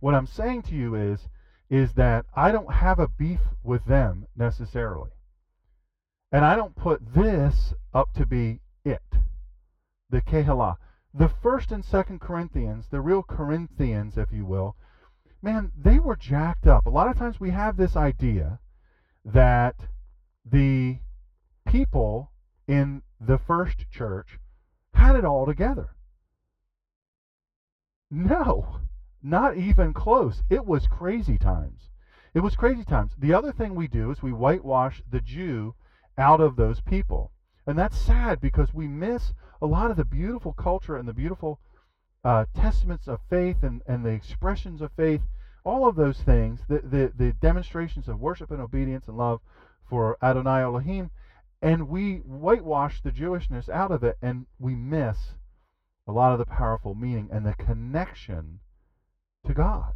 what 0.00 0.14
I'm 0.14 0.26
saying 0.26 0.62
to 0.62 0.74
you 0.74 0.94
is, 0.94 1.28
is 1.70 1.92
that 1.94 2.26
I 2.34 2.52
don't 2.52 2.72
have 2.72 2.98
a 2.98 3.08
beef 3.08 3.40
with 3.62 3.84
them 3.84 4.26
necessarily, 4.36 5.10
and 6.32 6.46
I 6.46 6.56
don't 6.56 6.74
put 6.74 7.14
this 7.14 7.74
up 7.92 8.14
to 8.14 8.24
be 8.24 8.60
it, 8.84 9.02
the 10.08 10.22
Kehalah. 10.22 10.76
The 11.12 11.28
first 11.28 11.70
and 11.70 11.84
second 11.84 12.22
Corinthians, 12.22 12.86
the 12.90 13.02
real 13.02 13.22
Corinthians, 13.22 14.16
if 14.16 14.32
you 14.32 14.46
will, 14.46 14.74
man, 15.42 15.70
they 15.76 15.98
were 15.98 16.16
jacked 16.16 16.66
up. 16.66 16.86
A 16.86 16.90
lot 16.90 17.08
of 17.08 17.18
times 17.18 17.38
we 17.38 17.50
have 17.50 17.76
this 17.76 17.96
idea 17.96 18.60
that 19.26 19.76
the 20.50 20.98
people 21.66 22.32
in 22.66 23.02
the 23.20 23.38
first 23.38 23.90
church 23.90 24.38
had 24.94 25.16
it 25.16 25.26
all 25.26 25.44
together. 25.44 25.90
No, 28.10 28.80
not 29.22 29.58
even 29.58 29.92
close. 29.92 30.42
It 30.48 30.64
was 30.64 30.86
crazy 30.86 31.36
times. 31.36 31.90
It 32.32 32.40
was 32.40 32.56
crazy 32.56 32.84
times. 32.84 33.12
The 33.18 33.34
other 33.34 33.52
thing 33.52 33.74
we 33.74 33.86
do 33.86 34.10
is 34.10 34.22
we 34.22 34.32
whitewash 34.32 35.02
the 35.10 35.20
Jew 35.20 35.74
out 36.18 36.40
of 36.40 36.56
those 36.56 36.80
people. 36.80 37.32
And 37.66 37.78
that's 37.78 37.98
sad 37.98 38.40
because 38.40 38.74
we 38.74 38.88
miss 38.88 39.32
a 39.60 39.66
lot 39.66 39.90
of 39.90 39.96
the 39.96 40.04
beautiful 40.04 40.52
culture 40.52 40.96
and 40.96 41.08
the 41.08 41.12
beautiful 41.12 41.60
uh, 42.24 42.44
testaments 42.54 43.06
of 43.08 43.20
faith 43.30 43.62
and, 43.62 43.82
and 43.86 44.04
the 44.04 44.10
expressions 44.10 44.80
of 44.80 44.90
faith, 44.92 45.22
all 45.64 45.86
of 45.86 45.96
those 45.96 46.18
things, 46.18 46.60
the, 46.68 46.80
the, 46.80 47.12
the 47.16 47.32
demonstrations 47.32 48.08
of 48.08 48.20
worship 48.20 48.50
and 48.50 48.60
obedience 48.60 49.06
and 49.06 49.16
love 49.16 49.40
for 49.88 50.16
Adonai 50.22 50.62
Elohim, 50.62 51.10
and 51.60 51.88
we 51.88 52.16
whitewash 52.18 53.00
the 53.02 53.12
Jewishness 53.12 53.68
out 53.68 53.92
of 53.92 54.02
it, 54.02 54.18
and 54.20 54.46
we 54.58 54.74
miss 54.74 55.34
a 56.08 56.12
lot 56.12 56.32
of 56.32 56.38
the 56.38 56.46
powerful 56.46 56.94
meaning 56.94 57.28
and 57.30 57.46
the 57.46 57.54
connection 57.54 58.58
to 59.46 59.54
God. 59.54 59.92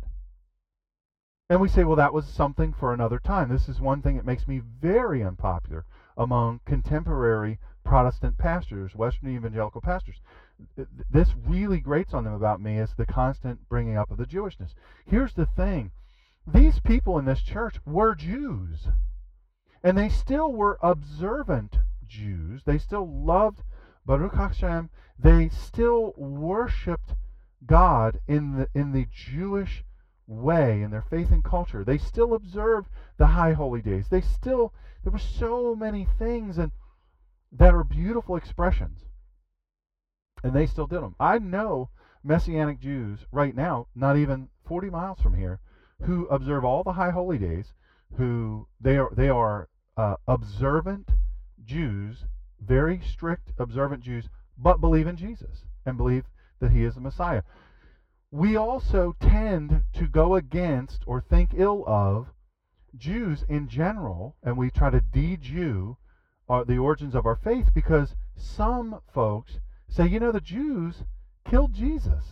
And 1.49 1.61
we 1.61 1.69
say, 1.69 1.85
well, 1.85 1.97
that 1.97 2.13
was 2.13 2.27
something 2.27 2.73
for 2.73 2.93
another 2.93 3.21
time. 3.21 3.49
This 3.49 3.69
is 3.69 3.81
one 3.81 4.03
thing 4.03 4.17
that 4.17 4.27
makes 4.27 4.49
me 4.49 4.59
very 4.81 5.23
unpopular 5.23 5.85
among 6.17 6.61
contemporary 6.65 7.59
Protestant 7.85 8.37
pastors, 8.37 8.97
Western 8.97 9.29
evangelical 9.29 9.81
pastors. 9.81 10.21
This 11.09 11.35
really 11.47 11.79
grates 11.79 12.13
on 12.13 12.25
them 12.25 12.33
about 12.33 12.61
me 12.61 12.79
is 12.79 12.95
the 12.97 13.07
constant 13.07 13.69
bringing 13.69 13.97
up 13.97 14.11
of 14.11 14.17
the 14.17 14.27
Jewishness. 14.27 14.75
Here's 15.05 15.35
the 15.35 15.47
thing 15.47 15.93
these 16.47 16.81
people 16.81 17.19
in 17.19 17.27
this 17.27 17.43
church 17.43 17.77
were 17.87 18.17
Jews. 18.17 18.89
And 19.85 19.97
they 19.97 20.09
still 20.09 20.53
were 20.53 20.79
observant 20.83 21.79
Jews. 22.09 22.63
They 22.65 22.79
still 22.79 23.09
loved 23.09 23.63
Baruch 24.05 24.35
Hashem. 24.35 24.91
They 25.17 25.49
still 25.49 26.13
worshipped 26.17 27.15
God 27.65 28.21
in 28.27 28.57
the 28.57 28.69
in 28.75 28.93
the 28.93 29.07
Jewish 29.13 29.85
way 30.27 30.83
in 30.83 30.91
their 30.91 31.03
faith 31.03 31.31
and 31.31 31.45
culture. 31.45 31.85
They 31.85 31.99
still 31.99 32.35
observed 32.35 32.89
the 33.17 33.29
high 33.29 33.53
holy 33.53 33.83
days. 33.83 34.09
They 34.09 34.21
still 34.21 34.73
there 35.03 35.12
were 35.12 35.19
so 35.19 35.75
many 35.77 36.07
things 36.19 36.59
and 36.59 36.73
that 37.53 37.75
are 37.75 37.85
beautiful 37.85 38.37
expressions. 38.37 39.05
And 40.43 40.53
they 40.53 40.67
still 40.67 40.87
did 40.87 41.03
them. 41.03 41.15
I 41.19 41.39
know 41.39 41.91
messianic 42.23 42.81
Jews 42.81 43.21
right 43.31 43.55
now, 43.55 43.87
not 43.95 44.17
even 44.17 44.49
40 44.67 44.91
miles 44.91 45.21
from 45.21 45.35
here, 45.35 45.61
who 46.03 46.27
observe 46.27 46.65
all 46.65 46.83
the 46.83 46.93
high 46.93 47.11
holy 47.11 47.39
days, 47.39 47.73
who 48.17 48.67
they 48.81 48.99
are 48.99 49.11
they 49.15 49.29
are 49.29 49.69
uh, 49.97 50.17
observant 50.27 51.11
Jews, 51.65 52.25
very 52.61 53.01
strict 53.01 53.53
observant 53.59 54.03
Jews, 54.03 54.29
but 54.59 54.81
believe 54.81 55.07
in 55.07 55.17
Jesus 55.17 55.65
and 55.85 55.97
believe 55.97 56.25
that 56.61 56.73
he 56.73 56.85
is 56.85 56.95
the 56.95 57.01
Messiah. 57.01 57.43
We 58.33 58.57
also 58.57 59.15
tend 59.21 59.85
to 59.95 60.09
go 60.09 60.35
against 60.35 61.05
or 61.07 61.21
think 61.21 61.51
ill 61.55 61.85
of 61.87 62.33
Jews 62.97 63.45
in 63.49 63.69
general, 63.69 64.37
and 64.43 64.57
we 64.57 64.71
try 64.71 64.91
to 64.91 65.01
de-Jew 65.01 65.97
uh, 66.49 66.65
the 66.65 66.79
origins 66.79 67.15
of 67.15 67.25
our 67.25 67.37
faith 67.37 67.73
because 67.73 68.17
some 68.37 69.01
folks 69.12 69.61
say, 69.89 70.07
you 70.07 70.19
know, 70.19 70.33
the 70.33 70.41
Jews 70.41 71.05
killed 71.45 71.73
Jesus. 71.73 72.25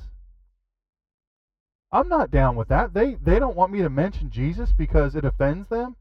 I'm 1.92 2.08
not 2.08 2.30
down 2.30 2.56
with 2.56 2.68
that. 2.68 2.92
They 2.92 3.14
they 3.14 3.38
don't 3.38 3.56
want 3.56 3.72
me 3.72 3.80
to 3.82 3.88
mention 3.88 4.30
Jesus 4.30 4.72
because 4.72 5.14
it 5.14 5.24
offends 5.24 5.68
them. 5.68 5.94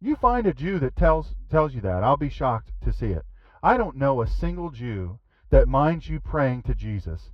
You 0.00 0.16
find 0.16 0.46
a 0.46 0.52
Jew 0.52 0.78
that 0.80 0.96
tells 0.96 1.34
tells 1.50 1.74
you 1.74 1.80
that. 1.80 2.04
I'll 2.04 2.18
be 2.18 2.28
shocked 2.28 2.72
to 2.82 2.92
see 2.92 3.12
it. 3.12 3.24
I 3.62 3.78
don't 3.78 3.96
know 3.96 4.20
a 4.20 4.26
single 4.26 4.70
Jew 4.70 5.18
that 5.48 5.66
minds 5.66 6.10
you 6.10 6.20
praying 6.20 6.62
to 6.64 6.74
Jesus 6.74 7.30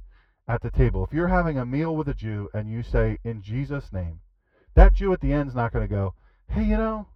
at 0.47 0.63
the 0.63 0.71
table. 0.71 1.05
If 1.05 1.13
you're 1.13 1.29
having 1.29 1.59
a 1.59 1.67
meal 1.67 1.97
with 1.97 2.09
a 2.09 2.15
Jew 2.15 2.51
and 2.55 2.71
you 2.71 2.83
say 2.83 3.19
in 3.25 3.43
Jesus' 3.43 3.93
name, 3.93 4.21
that 4.75 4.95
Jew 4.95 5.13
at 5.13 5.21
the 5.21 5.33
end's 5.33 5.55
not 5.55 5.73
going 5.73 5.87
to 5.87 5.95
go, 5.95 6.15
"Hey, 6.49 6.65
you 6.65 6.77
know, 6.77 7.07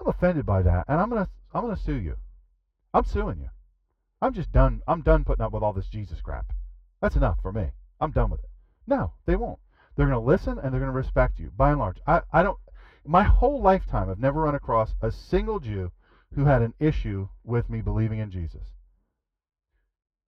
I'm 0.00 0.08
offended 0.08 0.46
by 0.46 0.62
that, 0.62 0.84
and 0.88 1.00
I'm 1.00 1.08
gonna 1.08 1.28
I'm 1.52 1.62
gonna 1.62 1.76
sue 1.76 1.94
you. 1.94 2.16
I'm 2.92 3.04
suing 3.04 3.38
you. 3.38 3.50
I'm 4.20 4.34
just 4.34 4.52
done. 4.52 4.82
I'm 4.86 5.02
done 5.02 5.24
putting 5.24 5.44
up 5.44 5.52
with 5.52 5.62
all 5.62 5.72
this 5.72 5.88
Jesus 5.88 6.20
crap. 6.20 6.52
That's 7.00 7.16
enough 7.16 7.38
for 7.40 7.52
me. 7.52 7.70
I'm 8.00 8.10
done 8.10 8.30
with 8.30 8.40
it." 8.40 8.50
No, 8.86 9.12
they 9.26 9.36
won't. 9.36 9.58
They're 9.96 10.06
going 10.06 10.20
to 10.20 10.26
listen 10.26 10.58
and 10.58 10.72
they're 10.72 10.80
going 10.80 10.92
to 10.92 10.96
respect 10.96 11.38
you. 11.38 11.50
By 11.56 11.70
and 11.70 11.78
large, 11.78 11.98
I, 12.06 12.22
I 12.32 12.42
don't 12.42 12.58
my 13.08 13.22
whole 13.22 13.62
lifetime, 13.62 14.10
I've 14.10 14.18
never 14.18 14.42
run 14.42 14.54
across 14.54 14.94
a 15.00 15.10
single 15.10 15.60
Jew 15.60 15.90
who 16.34 16.44
had 16.44 16.60
an 16.60 16.74
issue 16.78 17.28
with 17.42 17.70
me 17.70 17.80
believing 17.80 18.18
in 18.18 18.30
Jesus. 18.30 18.74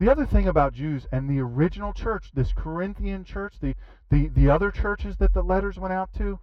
The 0.01 0.11
other 0.11 0.25
thing 0.25 0.49
about 0.49 0.73
Jews 0.73 1.07
and 1.13 1.29
the 1.29 1.41
original 1.41 1.93
church, 1.93 2.31
this 2.33 2.55
Corinthian 2.55 3.23
church, 3.23 3.57
the, 3.61 3.75
the, 4.09 4.29
the 4.29 4.49
other 4.49 4.71
churches 4.71 5.19
that 5.19 5.35
the 5.35 5.43
letters 5.43 5.79
went 5.79 5.93
out 5.93 6.15
to, 6.15 6.39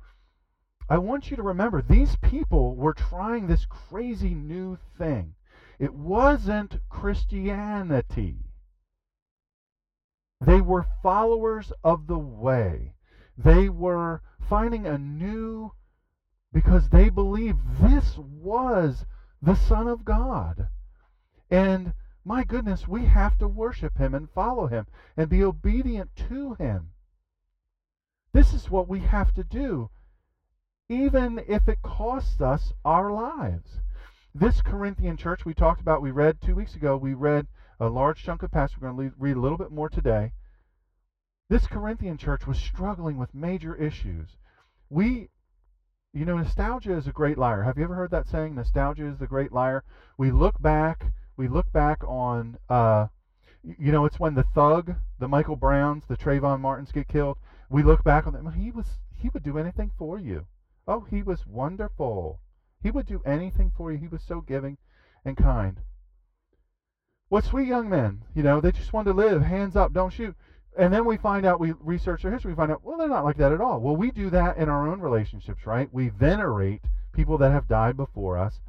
I 0.87 0.99
want 0.99 1.31
you 1.31 1.37
to 1.37 1.43
remember 1.43 1.81
these 1.81 2.15
people 2.17 2.75
were 2.75 2.93
trying 2.93 3.47
this 3.47 3.65
crazy 3.65 4.35
new 4.35 4.77
thing. 4.99 5.33
It 5.79 5.95
wasn't 5.95 6.79
Christianity. 6.87 8.37
They 10.39 10.61
were 10.61 10.85
followers 11.01 11.73
of 11.83 12.05
the 12.05 12.19
way. 12.19 12.93
They 13.35 13.69
were 13.69 14.21
finding 14.47 14.85
a 14.85 14.99
new 14.99 15.71
because 16.53 16.89
they 16.89 17.09
believed 17.09 17.59
this 17.81 18.19
was 18.19 19.03
the 19.41 19.55
Son 19.55 19.87
of 19.87 20.05
God. 20.05 20.67
And 21.49 21.93
my 22.27 22.43
goodness, 22.43 22.89
we 22.89 23.05
have 23.05 23.37
to 23.37 23.47
worship 23.47 23.97
him 23.97 24.13
and 24.13 24.29
follow 24.29 24.67
him 24.67 24.85
and 25.15 25.29
be 25.29 25.41
obedient 25.41 26.13
to 26.15 26.55
him. 26.55 26.89
This 28.33 28.53
is 28.53 28.69
what 28.69 28.89
we 28.89 28.99
have 28.99 29.33
to 29.35 29.45
do, 29.45 29.89
even 30.89 31.41
if 31.47 31.69
it 31.69 31.81
costs 31.81 32.41
us 32.41 32.73
our 32.83 33.13
lives. 33.13 33.79
This 34.35 34.61
Corinthian 34.61 35.15
church 35.15 35.45
we 35.45 35.53
talked 35.53 35.79
about, 35.79 36.01
we 36.01 36.11
read 36.11 36.41
two 36.41 36.53
weeks 36.53 36.75
ago, 36.75 36.97
we 36.97 37.13
read 37.13 37.47
a 37.79 37.87
large 37.87 38.21
chunk 38.23 38.43
of 38.43 38.51
passage. 38.51 38.77
We're 38.81 38.91
going 38.91 39.11
to 39.11 39.15
read 39.17 39.37
a 39.37 39.39
little 39.41 39.57
bit 39.57 39.71
more 39.71 39.89
today. 39.89 40.33
This 41.49 41.65
Corinthian 41.65 42.17
church 42.17 42.45
was 42.45 42.59
struggling 42.59 43.17
with 43.17 43.33
major 43.33 43.73
issues. 43.73 44.35
We 44.89 45.29
you 46.13 46.25
know, 46.25 46.37
nostalgia 46.37 46.97
is 46.97 47.07
a 47.07 47.11
great 47.11 47.37
liar. 47.37 47.63
Have 47.63 47.77
you 47.77 47.83
ever 47.83 47.95
heard 47.95 48.11
that 48.11 48.27
saying? 48.27 48.55
Nostalgia 48.55 49.05
is 49.05 49.19
the 49.19 49.27
great 49.27 49.53
liar. 49.53 49.83
We 50.17 50.31
look 50.31 50.59
back. 50.61 51.11
We 51.37 51.47
look 51.47 51.71
back 51.71 52.03
on. 52.03 52.57
Uh, 52.69 53.07
you 53.63 53.91
know, 53.91 54.05
it's 54.05 54.19
when 54.19 54.33
the 54.33 54.45
thug, 54.55 54.95
the 55.19 55.27
Michael 55.27 55.55
Browns, 55.55 56.03
the 56.07 56.17
Trayvon 56.17 56.59
Martins 56.59 56.91
get 56.91 57.07
killed. 57.07 57.37
We 57.69 57.83
look 57.83 58.03
back 58.03 58.27
on 58.27 58.33
them. 58.33 58.51
He 58.51 58.71
was. 58.71 58.87
He 59.13 59.29
would 59.29 59.43
do 59.43 59.57
anything 59.57 59.91
for 59.97 60.19
you. 60.19 60.45
Oh, 60.87 61.05
he 61.09 61.23
was 61.23 61.47
wonderful. 61.47 62.39
He 62.81 62.91
would 62.91 63.07
do 63.07 63.21
anything 63.25 63.71
for 63.75 63.91
you. 63.91 63.97
He 63.97 64.07
was 64.07 64.21
so 64.21 64.41
giving 64.41 64.77
and 65.25 65.35
kind. 65.35 65.79
What 67.29 67.43
sweet 67.43 67.67
young 67.67 67.89
men, 67.89 68.23
you 68.33 68.43
know, 68.43 68.61
they 68.61 68.71
just 68.71 68.93
wanted 68.93 69.11
to 69.11 69.17
live. 69.17 69.41
Hands 69.41 69.75
up, 69.75 69.91
don't 69.91 70.13
shoot. 70.13 70.35
And 70.77 70.93
then 70.93 71.05
we 71.05 71.17
find 71.17 71.45
out, 71.45 71.59
we 71.59 71.73
research 71.81 72.21
their 72.21 72.31
history, 72.31 72.53
we 72.53 72.55
find 72.55 72.71
out, 72.71 72.83
well, 72.83 72.97
they're 72.97 73.09
not 73.09 73.25
like 73.25 73.37
that 73.37 73.51
at 73.51 73.59
all. 73.59 73.81
Well, 73.81 73.97
we 73.97 74.11
do 74.11 74.29
that 74.29 74.57
in 74.57 74.69
our 74.69 74.87
own 74.87 75.01
relationships, 75.01 75.65
right? 75.65 75.89
We 75.91 76.09
venerate 76.09 76.81
people 77.13 77.37
that 77.39 77.51
have 77.51 77.67
died 77.67 77.97
before 77.97 78.37
us, 78.37 78.61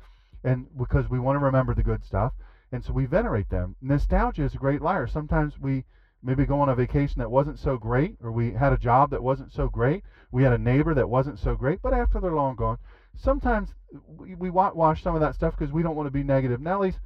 and 0.42 0.66
because 0.76 1.08
we 1.08 1.20
want 1.20 1.38
to 1.38 1.44
remember 1.44 1.74
the 1.74 1.82
good 1.82 2.04
stuff, 2.04 2.32
and 2.72 2.84
so 2.84 2.92
we 2.92 3.06
venerate 3.06 3.48
them. 3.48 3.76
Nostalgia 3.80 4.44
is 4.44 4.54
a 4.54 4.58
great 4.58 4.82
liar. 4.82 5.06
Sometimes 5.06 5.58
we 5.58 5.84
maybe 6.22 6.44
go 6.44 6.60
on 6.60 6.68
a 6.68 6.74
vacation 6.74 7.18
that 7.20 7.30
wasn't 7.30 7.58
so 7.58 7.76
great, 7.76 8.16
or 8.22 8.32
we 8.32 8.52
had 8.52 8.72
a 8.72 8.78
job 8.78 9.10
that 9.10 9.22
wasn't 9.22 9.52
so 9.52 9.68
great, 9.68 10.02
we 10.32 10.42
had 10.42 10.52
a 10.52 10.58
neighbor 10.58 10.94
that 10.94 11.08
wasn't 11.08 11.38
so 11.38 11.54
great, 11.54 11.80
but 11.80 11.94
after 11.94 12.20
they're 12.20 12.32
long 12.32 12.56
gone, 12.56 12.78
sometimes 13.16 13.74
we, 14.06 14.34
we 14.34 14.50
whitewash 14.50 15.02
some 15.02 15.14
of 15.14 15.20
that 15.20 15.34
stuff 15.34 15.56
because 15.56 15.72
we 15.72 15.82
don't 15.82 15.96
want 15.96 16.06
to 16.06 16.12
be 16.12 16.24
negative 16.24 16.60
Nellies. 16.60 16.98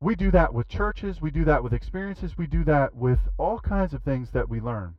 We 0.00 0.16
do 0.16 0.32
that 0.32 0.52
with 0.52 0.68
churches, 0.68 1.20
we 1.20 1.30
do 1.30 1.44
that 1.44 1.62
with 1.62 1.72
experiences, 1.72 2.36
we 2.36 2.48
do 2.48 2.64
that 2.64 2.94
with 2.94 3.20
all 3.38 3.60
kinds 3.60 3.94
of 3.94 4.02
things 4.02 4.30
that 4.32 4.48
we 4.48 4.60
learn 4.60 4.94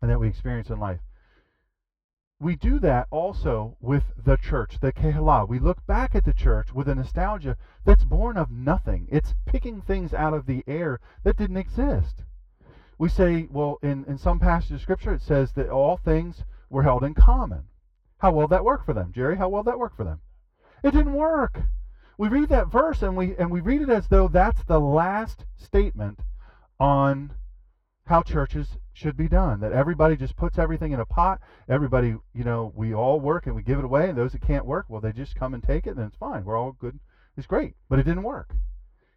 and 0.00 0.10
that 0.10 0.20
we 0.20 0.28
experience 0.28 0.70
in 0.70 0.78
life. 0.78 1.00
We 2.40 2.56
do 2.56 2.78
that 2.78 3.06
also 3.10 3.76
with 3.80 4.04
the 4.16 4.38
church, 4.38 4.80
the 4.80 4.92
Kehillah. 4.92 5.46
We 5.46 5.58
look 5.58 5.86
back 5.86 6.14
at 6.14 6.24
the 6.24 6.32
church 6.32 6.72
with 6.72 6.88
a 6.88 6.94
nostalgia 6.94 7.58
that's 7.84 8.04
born 8.04 8.38
of 8.38 8.50
nothing. 8.50 9.08
It's 9.10 9.34
picking 9.44 9.82
things 9.82 10.14
out 10.14 10.32
of 10.32 10.46
the 10.46 10.64
air 10.66 11.00
that 11.22 11.36
didn't 11.36 11.58
exist. 11.58 12.24
We 12.96 13.10
say, 13.10 13.46
well, 13.50 13.78
in, 13.82 14.06
in 14.06 14.16
some 14.16 14.38
passage 14.38 14.72
of 14.72 14.80
Scripture, 14.80 15.12
it 15.12 15.20
says 15.20 15.52
that 15.52 15.68
all 15.68 15.98
things 15.98 16.44
were 16.70 16.82
held 16.82 17.04
in 17.04 17.12
common. 17.12 17.64
How 18.18 18.32
well 18.32 18.48
that 18.48 18.64
worked 18.64 18.86
for 18.86 18.94
them? 18.94 19.12
Jerry, 19.12 19.36
how 19.36 19.50
well 19.50 19.62
that 19.64 19.78
worked 19.78 19.96
for 19.96 20.04
them? 20.04 20.20
It 20.82 20.92
didn't 20.92 21.12
work. 21.12 21.60
We 22.16 22.28
read 22.28 22.48
that 22.48 22.68
verse 22.68 23.02
and 23.02 23.16
we 23.16 23.36
and 23.36 23.50
we 23.50 23.60
read 23.60 23.82
it 23.82 23.88
as 23.88 24.08
though 24.08 24.28
that's 24.28 24.62
the 24.64 24.80
last 24.80 25.44
statement 25.56 26.20
on 26.78 27.32
how 28.06 28.22
churches 28.22 28.78
should 29.00 29.16
be 29.16 29.28
done. 29.28 29.60
That 29.60 29.72
everybody 29.72 30.16
just 30.16 30.36
puts 30.36 30.58
everything 30.58 30.92
in 30.92 31.00
a 31.00 31.06
pot. 31.06 31.40
Everybody, 31.68 32.16
you 32.34 32.44
know, 32.44 32.72
we 32.76 32.94
all 32.94 33.18
work 33.18 33.46
and 33.46 33.56
we 33.56 33.62
give 33.62 33.78
it 33.78 33.84
away, 33.84 34.08
and 34.08 34.16
those 34.16 34.32
that 34.32 34.42
can't 34.42 34.66
work, 34.66 34.86
well, 34.88 35.00
they 35.00 35.12
just 35.12 35.34
come 35.34 35.54
and 35.54 35.62
take 35.62 35.86
it, 35.86 35.96
and 35.96 36.06
it's 36.06 36.16
fine. 36.16 36.44
We're 36.44 36.58
all 36.58 36.72
good. 36.72 36.98
It's 37.36 37.46
great. 37.46 37.74
But 37.88 37.98
it 37.98 38.04
didn't 38.04 38.22
work. 38.22 38.54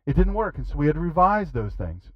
It 0.05 0.15
didn't 0.15 0.33
work, 0.33 0.57
and 0.57 0.67
so 0.67 0.75
we 0.75 0.87
had 0.87 0.95
to 0.95 1.01
revise 1.01 1.51
those 1.51 1.73
things. 1.75 2.09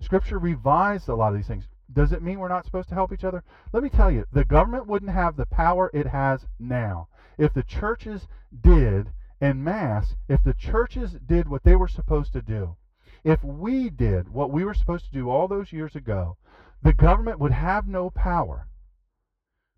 Scripture 0.00 0.38
revised 0.38 1.08
a 1.08 1.14
lot 1.14 1.32
of 1.32 1.36
these 1.36 1.48
things. 1.48 1.64
Does 1.92 2.12
it 2.12 2.22
mean 2.22 2.38
we're 2.38 2.48
not 2.48 2.64
supposed 2.64 2.88
to 2.90 2.94
help 2.94 3.12
each 3.12 3.24
other? 3.24 3.42
Let 3.72 3.82
me 3.82 3.88
tell 3.88 4.10
you, 4.10 4.24
the 4.32 4.44
government 4.44 4.86
wouldn't 4.86 5.10
have 5.10 5.36
the 5.36 5.46
power 5.46 5.90
it 5.92 6.06
has 6.06 6.46
now 6.58 7.08
if 7.38 7.52
the 7.52 7.62
churches 7.62 8.28
did 8.62 9.10
en 9.40 9.62
masse, 9.62 10.14
if 10.28 10.42
the 10.42 10.54
churches 10.54 11.16
did 11.26 11.48
what 11.48 11.64
they 11.64 11.76
were 11.76 11.88
supposed 11.88 12.32
to 12.32 12.42
do. 12.42 12.76
If 13.24 13.42
we 13.42 13.90
did 13.90 14.28
what 14.28 14.50
we 14.50 14.64
were 14.64 14.74
supposed 14.74 15.06
to 15.06 15.12
do 15.12 15.30
all 15.30 15.48
those 15.48 15.72
years 15.72 15.96
ago, 15.96 16.36
the 16.84 16.92
government 16.92 17.38
would 17.38 17.52
have 17.52 17.88
no 17.88 18.10
power 18.10 18.68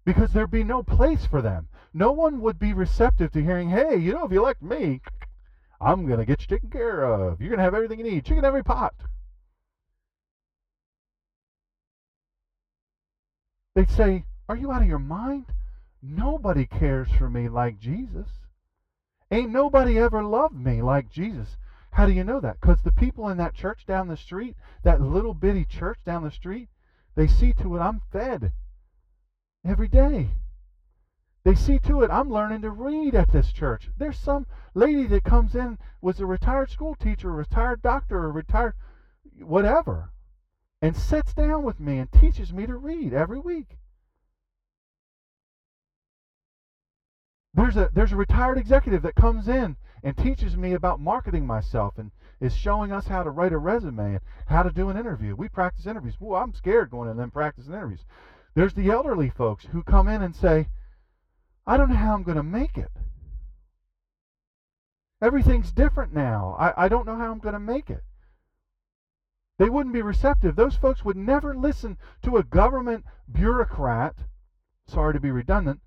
because 0.05 0.33
there'd 0.33 0.51
be 0.51 0.65
no 0.65 0.83
place 0.83 1.25
for 1.25 1.41
them. 1.41 1.69
No 1.95 2.11
one 2.11 2.41
would 2.41 2.59
be 2.59 2.73
receptive 2.73 3.33
to 3.33 3.43
hearing, 3.43 3.71
hey, 3.71 3.97
you 3.97 4.13
know, 4.13 4.27
if 4.27 4.33
you 4.33 4.43
elect 4.43 4.61
me, 4.61 5.01
I'm 5.81 6.07
going 6.07 6.19
to 6.19 6.27
get 6.27 6.41
you 6.41 6.49
taken 6.49 6.69
care 6.69 7.05
of. 7.05 7.41
You're 7.41 7.51
going 7.51 7.59
to 7.59 7.65
have 7.65 7.75
everything 7.75 8.01
you 8.01 8.05
need. 8.05 8.25
Chicken 8.25 8.45
every 8.45 8.65
pot. 8.65 8.95
They'd 13.75 13.91
say, 13.91 14.25
Are 14.49 14.57
you 14.57 14.73
out 14.73 14.83
of 14.83 14.89
your 14.89 14.99
mind? 14.99 15.47
Nobody 16.03 16.67
cares 16.67 17.09
for 17.19 17.31
me 17.31 17.49
like 17.49 17.79
Jesus. 17.79 18.29
Ain't 19.31 19.51
nobody 19.51 19.99
ever 19.99 20.25
loved 20.25 20.57
me 20.57 20.83
like 20.83 21.11
Jesus. 21.11 21.57
How 21.93 22.07
do 22.07 22.13
you 22.13 22.25
know 22.25 22.41
that? 22.41 22.61
Because 22.61 22.83
the 22.83 22.93
people 22.93 23.29
in 23.29 23.39
that 23.39 23.55
church 23.55 23.87
down 23.87 24.09
the 24.09 24.17
street, 24.17 24.57
that 24.83 25.01
little 25.01 25.35
bitty 25.35 25.65
church 25.65 25.99
down 26.05 26.25
the 26.25 26.31
street, 26.31 26.69
they 27.17 27.27
see 27.27 27.53
to 27.55 27.77
it 27.77 27.81
I'm 27.81 28.01
fed 28.13 28.53
every 29.65 29.89
day. 29.89 30.29
They 31.45 31.55
see 31.55 31.79
to 31.81 32.03
it 32.03 32.11
I'm 32.11 32.31
learning 32.31 32.63
to 32.63 32.71
read 32.71 33.15
at 33.15 33.33
this 33.33 33.53
church. 33.53 33.91
There's 33.97 34.19
some 34.19 34.47
lady 34.75 35.07
that 35.07 35.25
comes 35.25 35.55
in 35.55 35.79
was 36.01 36.21
a 36.21 36.27
retired 36.27 36.71
school 36.71 36.95
teacher, 36.95 37.31
a 37.31 37.35
retired 37.35 37.83
doctor, 37.83 38.25
a 38.25 38.31
retired 38.31 38.75
whatever 39.41 40.11
and 40.83 40.97
sits 40.97 41.33
down 41.35 41.63
with 41.63 41.81
me 41.81 41.99
and 41.99 42.13
teaches 42.13 42.53
me 42.53 42.67
to 42.67 42.77
read 42.77 43.13
every 43.13 43.39
week. 43.39 43.79
There's 47.55 47.77
a 47.77 47.91
there's 47.93 48.13
a 48.13 48.17
retired 48.17 48.59
executive 48.59 49.03
that 49.03 49.15
comes 49.15 49.49
in 49.49 49.77
and 50.03 50.17
teaches 50.17 50.57
me 50.57 50.75
about 50.75 51.01
marketing 51.01 51.47
myself 51.47 51.97
and 51.97 52.11
is 52.41 52.55
showing 52.55 52.93
us 52.93 53.07
how 53.07 53.23
to 53.23 53.31
write 53.31 53.53
a 53.53 53.59
resume 53.59 54.15
and 54.15 54.21
how 54.47 54.63
to 54.63 54.71
do 54.71 54.91
an 54.91 54.97
interview. 54.97 55.35
We 55.35 55.49
practice 55.49 55.87
interviews. 55.87 56.15
Well, 56.21 56.41
I'm 56.41 56.55
scared 56.55 56.91
going 56.91 57.07
in 57.07 57.13
and 57.13 57.21
then 57.21 57.31
practicing 57.31 57.73
interviews. 57.73 58.05
There's 58.55 58.75
the 58.75 58.91
elderly 58.91 59.31
folks 59.31 59.67
who 59.67 59.83
come 59.83 60.09
in 60.09 60.23
and 60.23 60.35
say, 60.35 60.69
I 61.67 61.77
don't 61.77 61.91
know 61.91 61.97
how 61.97 62.15
I'm 62.15 62.23
going 62.23 62.37
to 62.37 62.43
make 62.43 62.79
it. 62.79 62.91
Everything's 65.21 65.73
different 65.73 66.13
now. 66.13 66.57
I, 66.59 66.85
I 66.85 66.89
don't 66.89 67.07
know 67.07 67.17
how 67.17 67.31
I'm 67.31 67.39
going 67.39 67.55
to 67.55 67.59
make 67.61 67.91
it. 67.91 68.03
They 69.59 69.71
wouldn't 69.71 69.95
be 69.95 70.03
receptive. 70.03 70.55
Those 70.55 70.77
folks 70.77 71.05
would 71.05 71.17
never 71.17 71.57
listen 71.57 71.97
to 72.23 72.37
a 72.37 72.45
government 72.45 73.05
bureaucrat, 73.31 74.15
sorry 74.87 75.15
to 75.15 75.21
be 75.21 75.31
redundant, 75.31 75.81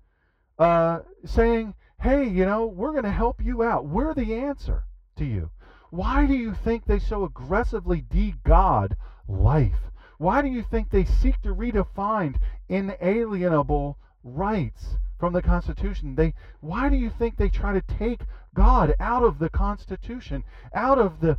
uh, 0.58 1.00
saying, 1.24 1.74
hey, 2.00 2.28
you 2.28 2.44
know, 2.44 2.66
we're 2.66 2.90
going 2.92 3.04
to 3.04 3.10
help 3.10 3.40
you 3.42 3.62
out. 3.62 3.86
We're 3.86 4.14
the 4.14 4.34
answer 4.34 4.84
to 5.16 5.24
you. 5.24 5.50
Why 5.90 6.24
do 6.24 6.34
you 6.34 6.54
think 6.54 6.84
they 6.84 7.00
so 7.00 7.24
aggressively 7.24 8.00
de-God 8.00 8.96
life? 9.26 9.90
Why 10.18 10.40
do 10.40 10.48
you 10.48 10.62
think 10.62 10.90
they 10.90 11.04
seek 11.04 11.42
to 11.42 11.52
redefine 11.52 12.36
inalienable 12.68 13.98
rights 14.22 14.98
from 15.18 15.32
the 15.32 15.42
Constitution? 15.42 16.14
They 16.14 16.34
why 16.60 16.90
do 16.90 16.96
you 16.96 17.10
think 17.10 17.36
they 17.36 17.48
try 17.48 17.72
to 17.72 17.82
take 17.82 18.22
God 18.54 18.94
out 19.00 19.24
of 19.24 19.40
the 19.40 19.50
Constitution, 19.50 20.44
out 20.72 20.98
of 20.98 21.18
the 21.18 21.38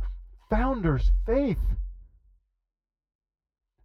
founders' 0.50 1.12
faith? 1.24 1.76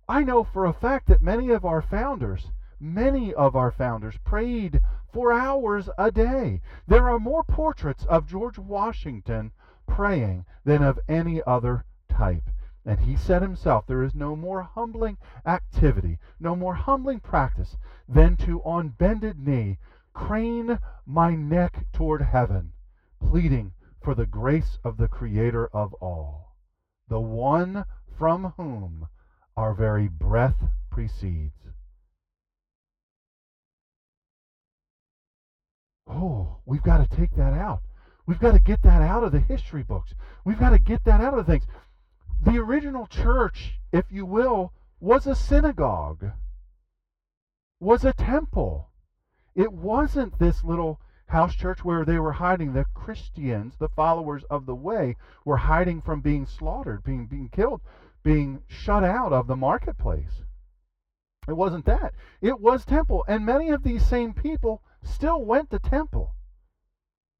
I 0.10 0.24
know 0.24 0.44
for 0.44 0.66
a 0.66 0.74
fact 0.74 1.08
that 1.08 1.22
many 1.22 1.50
of 1.50 1.64
our 1.64 1.82
founders, 1.82 2.52
many 2.78 3.34
of 3.34 3.56
our 3.56 3.72
founders 3.72 4.18
prayed 4.26 4.82
for 5.14 5.32
hours 5.32 5.90
a 5.98 6.12
day. 6.12 6.62
There 6.88 7.10
are 7.10 7.20
more 7.20 7.44
portraits 7.44 8.06
of 8.06 8.28
George 8.28 8.58
Washington 8.58 9.52
praying 9.88 10.46
than 10.64 10.84
of 10.84 11.00
any 11.08 11.42
other 11.48 11.86
type. 12.10 12.50
And 12.86 13.00
he 13.00 13.18
said 13.18 13.42
himself, 13.42 13.86
there 13.86 14.04
is 14.04 14.16
no 14.16 14.36
more 14.36 14.62
humbling 14.62 15.18
activity, 15.46 16.20
no 16.40 16.56
more 16.56 16.76
humbling 16.76 17.20
practice 17.20 17.76
than 18.08 18.38
to, 18.38 18.62
on 18.64 18.90
bended 18.90 19.40
knee, 19.46 19.78
crane 20.14 20.80
my 21.06 21.36
neck 21.36 21.86
toward 21.92 22.22
heaven, 22.22 22.72
pleading 23.20 23.74
for 24.02 24.16
the 24.16 24.26
grace 24.26 24.80
of 24.84 24.98
the 24.98 25.08
Creator 25.08 25.68
of 25.68 25.94
all, 25.96 26.56
the 27.10 27.20
one 27.20 27.84
from 28.18 28.54
whom 28.56 29.08
our 29.58 29.74
very 29.74 30.08
breath 30.08 30.64
precedes. 30.90 31.54
Oh, 36.10 36.60
we've 36.66 36.84
got 36.84 37.10
to 37.10 37.18
take 37.18 37.36
that 37.36 37.54
out. 37.54 37.82
We've 38.28 38.40
got 38.40 38.52
to 38.52 38.60
get 38.60 38.84
that 38.84 39.02
out 39.02 39.24
of 39.24 39.32
the 39.32 39.40
history 39.40 39.84
books. 39.84 40.14
We've 40.46 40.60
got 40.60 40.72
to 40.72 40.80
get 40.80 41.04
that 41.06 41.22
out 41.22 41.40
of 41.40 41.46
things. 41.46 41.66
The 42.44 42.58
original 42.58 43.08
church, 43.08 43.80
if 43.92 44.12
you 44.12 44.26
will, 44.26 44.74
was 45.00 45.26
a 45.26 45.34
synagogue, 45.34 46.32
was 47.80 48.06
a 48.06 48.14
temple. 48.14 48.90
It 49.56 49.74
wasn't 49.74 50.38
this 50.38 50.64
little 50.64 51.00
house 51.28 51.56
church 51.56 51.84
where 51.84 52.06
they 52.06 52.20
were 52.20 52.34
hiding. 52.34 52.74
The 52.74 52.86
Christians, 52.94 53.76
the 53.80 53.90
followers 53.90 54.44
of 54.50 54.66
the 54.66 54.76
way, 54.76 55.16
were 55.46 55.58
hiding 55.58 56.02
from 56.02 56.22
being 56.22 56.46
slaughtered, 56.46 57.04
being, 57.04 57.26
being 57.26 57.50
killed 57.50 57.82
being 58.28 58.62
shut 58.68 59.06
out 59.06 59.32
of 59.32 59.48
the 59.48 59.56
marketplace. 59.56 60.44
It 61.48 61.54
wasn't 61.54 61.86
that. 61.86 62.14
It 62.42 62.60
was 62.60 62.84
temple. 62.84 63.24
And 63.26 63.46
many 63.46 63.70
of 63.70 63.84
these 63.84 64.06
same 64.06 64.34
people 64.34 64.82
still 65.02 65.46
went 65.46 65.70
to 65.70 65.80
temple. 65.80 66.34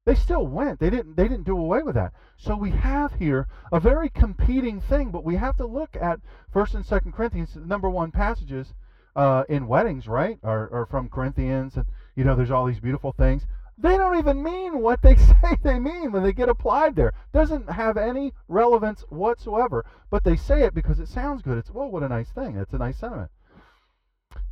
They 0.08 0.14
still 0.14 0.46
went. 0.46 0.80
They 0.80 0.88
didn't 0.88 1.16
they 1.16 1.28
didn't 1.28 1.44
do 1.44 1.58
away 1.58 1.82
with 1.82 1.94
that. 1.96 2.14
So 2.38 2.56
we 2.56 2.70
have 2.70 3.12
here 3.12 3.46
a 3.70 3.78
very 3.78 4.08
competing 4.08 4.80
thing, 4.80 5.10
but 5.10 5.22
we 5.22 5.36
have 5.36 5.58
to 5.58 5.66
look 5.66 5.98
at 6.00 6.18
first 6.50 6.74
and 6.74 6.86
second 6.86 7.12
Corinthians, 7.12 7.54
number 7.56 7.90
one 7.90 8.10
passages 8.10 8.72
uh, 9.14 9.44
in 9.50 9.68
weddings, 9.68 10.08
right? 10.08 10.38
Are, 10.42 10.72
are 10.72 10.86
from 10.86 11.10
Corinthians 11.10 11.76
and 11.76 11.84
you 12.16 12.24
know 12.24 12.34
there's 12.34 12.50
all 12.50 12.64
these 12.64 12.80
beautiful 12.80 13.12
things 13.12 13.46
they 13.76 13.98
don't 13.98 14.16
even 14.16 14.42
mean 14.42 14.80
what 14.80 15.02
they 15.02 15.14
say 15.16 15.58
they 15.62 15.78
mean 15.78 16.10
when 16.10 16.22
they 16.22 16.32
get 16.32 16.48
applied 16.48 16.96
there. 16.96 17.12
Doesn't 17.34 17.68
have 17.68 17.98
any 17.98 18.32
relevance 18.48 19.02
whatsoever, 19.10 19.84
but 20.08 20.24
they 20.24 20.36
say 20.36 20.62
it 20.62 20.74
because 20.74 20.98
it 21.00 21.08
sounds 21.08 21.42
good. 21.42 21.58
It's, 21.58 21.70
well, 21.70 21.90
what 21.90 22.02
a 22.02 22.08
nice 22.08 22.30
thing. 22.30 22.56
It's 22.56 22.72
a 22.72 22.78
nice 22.78 22.96
sentiment. 22.96 23.30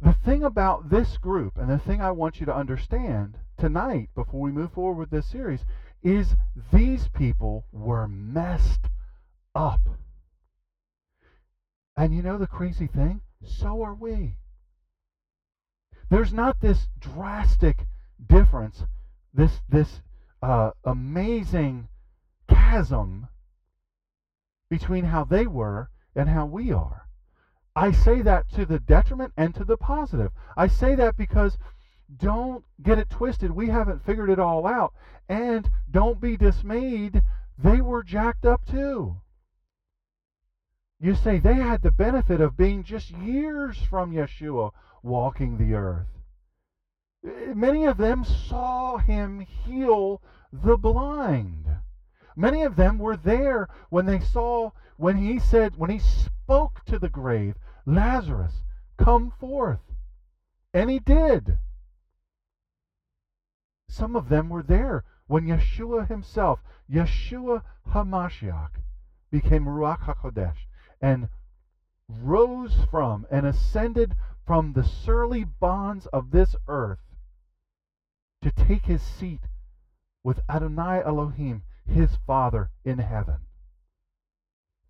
The 0.01 0.13
thing 0.13 0.43
about 0.43 0.91
this 0.91 1.17
group, 1.19 1.57
and 1.57 1.71
the 1.71 1.79
thing 1.79 2.01
I 2.01 2.11
want 2.11 2.41
you 2.41 2.47
to 2.47 2.55
understand 2.55 3.39
tonight 3.59 4.11
before 4.15 4.41
we 4.41 4.53
move 4.53 4.73
forward 4.73 4.99
with 4.99 5.11
this 5.11 5.27
series, 5.27 5.65
is 6.03 6.37
these 6.73 7.09
people 7.09 7.65
were 7.73 8.07
messed 8.07 8.89
up. 9.55 9.81
And 11.97 12.15
you 12.15 12.23
know 12.23 12.39
the 12.39 12.47
crazy 12.47 12.87
thing? 12.87 13.23
So 13.45 13.83
are 13.83 13.95
we. 13.95 14.37
There's 16.11 16.33
not 16.33 16.61
this 16.61 16.89
drastic 17.01 17.87
difference 18.25 18.85
this 19.37 19.61
this 19.69 20.01
uh, 20.43 20.71
amazing 20.85 21.89
chasm 22.49 23.29
between 24.69 25.05
how 25.05 25.25
they 25.25 25.47
were 25.47 25.91
and 26.15 26.29
how 26.29 26.47
we 26.47 26.73
are. 26.73 27.06
I 27.79 27.93
say 27.93 28.23
that 28.23 28.49
to 28.55 28.65
the 28.65 28.81
detriment 28.81 29.35
and 29.37 29.55
to 29.55 29.63
the 29.63 29.77
positive. 29.77 30.33
I 30.57 30.67
say 30.67 30.95
that 30.95 31.19
because 31.19 31.59
don't 32.17 32.65
get 32.83 32.99
it 32.99 33.11
twisted. 33.11 33.51
We 33.51 33.69
haven't 33.69 34.03
figured 34.03 34.31
it 34.31 34.39
all 34.39 34.67
out. 34.67 34.95
And 35.29 35.69
don't 35.91 36.19
be 36.19 36.39
dismayed. 36.39 37.23
They 37.59 37.83
were 37.83 38.03
jacked 38.03 38.47
up 38.47 38.65
too. 38.65 39.17
You 40.99 41.15
say 41.15 41.39
they 41.39 41.55
had 41.55 41.83
the 41.83 41.91
benefit 41.91 42.41
of 42.41 42.57
being 42.57 42.83
just 42.83 43.11
years 43.11 43.77
from 43.77 44.13
Yeshua 44.13 44.71
walking 45.03 45.59
the 45.59 45.75
earth. 45.75 46.07
Many 47.55 47.85
of 47.85 47.99
them 47.99 48.25
saw 48.25 48.97
him 48.97 49.41
heal 49.41 50.23
the 50.51 50.79
blind. 50.79 51.67
Many 52.35 52.63
of 52.63 52.77
them 52.77 52.99
were 52.99 53.19
there 53.19 53.69
when 53.91 54.07
they 54.07 54.21
saw, 54.21 54.71
when 54.97 55.19
he 55.19 55.39
said, 55.39 55.77
when 55.77 55.91
he 55.91 55.99
spoke 55.99 56.83
to 56.87 56.99
the 56.99 57.09
grave, 57.11 57.57
Lazarus, 57.87 58.63
come 58.99 59.31
forth. 59.31 59.81
And 60.75 60.91
he 60.91 60.99
did. 60.99 61.59
Some 63.89 64.17
of 64.17 64.29
them 64.29 64.49
were 64.49 64.65
there 64.65 65.05
when 65.29 65.47
Yeshua 65.47 66.09
himself, 66.09 66.61
Yeshua 66.91 67.63
HaMashiach, 67.89 68.83
became 69.31 69.65
Ruach 69.65 70.01
HaKodesh 70.01 70.67
and 71.01 71.29
rose 72.09 72.85
from 72.91 73.27
and 73.31 73.47
ascended 73.47 74.17
from 74.45 74.73
the 74.73 74.85
surly 74.85 75.45
bonds 75.45 76.07
of 76.07 76.31
this 76.31 76.55
earth 76.69 77.01
to 78.43 78.51
take 78.51 78.87
his 78.87 79.03
seat 79.03 79.47
with 80.23 80.41
Adonai 80.49 81.03
Elohim, 81.05 81.63
his 81.87 82.17
Father 82.27 82.71
in 82.85 82.99
heaven. 82.99 83.39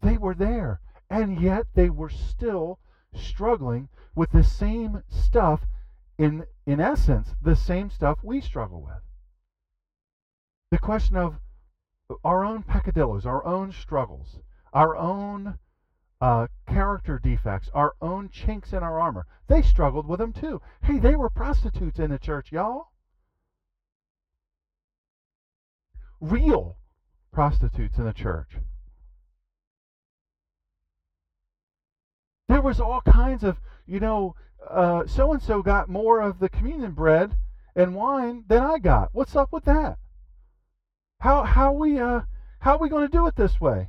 They 0.01 0.17
were 0.17 0.35
there, 0.35 0.81
and 1.09 1.41
yet 1.41 1.67
they 1.75 1.91
were 1.91 2.11
still 2.11 2.79
struggling 3.17 3.89
with 4.15 4.31
the 4.31 4.45
same 4.45 5.03
stuff, 5.09 5.67
in, 6.19 6.45
in 6.67 6.81
essence, 6.81 7.35
the 7.43 7.57
same 7.57 7.91
stuff 7.91 8.19
we 8.23 8.41
struggle 8.41 8.81
with. 8.81 9.03
The 10.71 10.79
question 10.79 11.17
of 11.17 11.41
our 12.25 12.45
own 12.45 12.63
peccadillos, 12.63 13.27
our 13.27 13.45
own 13.45 13.73
struggles, 13.73 14.39
our 14.73 14.97
own 14.97 15.59
uh, 16.21 16.47
character 16.67 17.21
defects, 17.23 17.69
our 17.75 17.95
own 18.01 18.29
chinks 18.29 18.73
in 18.73 18.83
our 18.83 18.99
armor. 18.99 19.27
They 19.49 19.63
struggled 19.63 20.07
with 20.07 20.19
them 20.19 20.33
too. 20.33 20.61
Hey, 20.83 20.99
they 20.99 21.15
were 21.15 21.31
prostitutes 21.31 21.99
in 21.99 22.11
the 22.11 22.19
church, 22.19 22.53
y'all. 22.53 22.93
Real 26.21 26.77
prostitutes 27.33 27.99
in 27.99 28.05
the 28.05 28.13
church. 28.13 28.57
There 32.49 32.61
was 32.61 32.81
all 32.81 33.01
kinds 33.01 33.43
of, 33.45 33.61
you 33.87 34.01
know, 34.01 34.35
so 35.07 35.33
and 35.33 35.43
so 35.43 35.63
got 35.63 35.89
more 35.89 36.21
of 36.21 36.39
the 36.39 36.49
communion 36.49 36.93
bread 36.93 37.37
and 37.75 37.95
wine 37.95 38.45
than 38.49 38.63
I 38.63 38.79
got. 38.79 39.11
What's 39.13 39.37
up 39.37 39.53
with 39.53 39.65
that? 39.65 39.99
How 41.21 41.45
how 41.45 41.73
we 41.73 41.99
uh 41.99 42.23
how 42.61 42.77
are 42.77 42.79
we 42.79 42.89
going 42.89 43.07
to 43.07 43.17
do 43.17 43.27
it 43.27 43.37
this 43.37 43.61
way? 43.61 43.89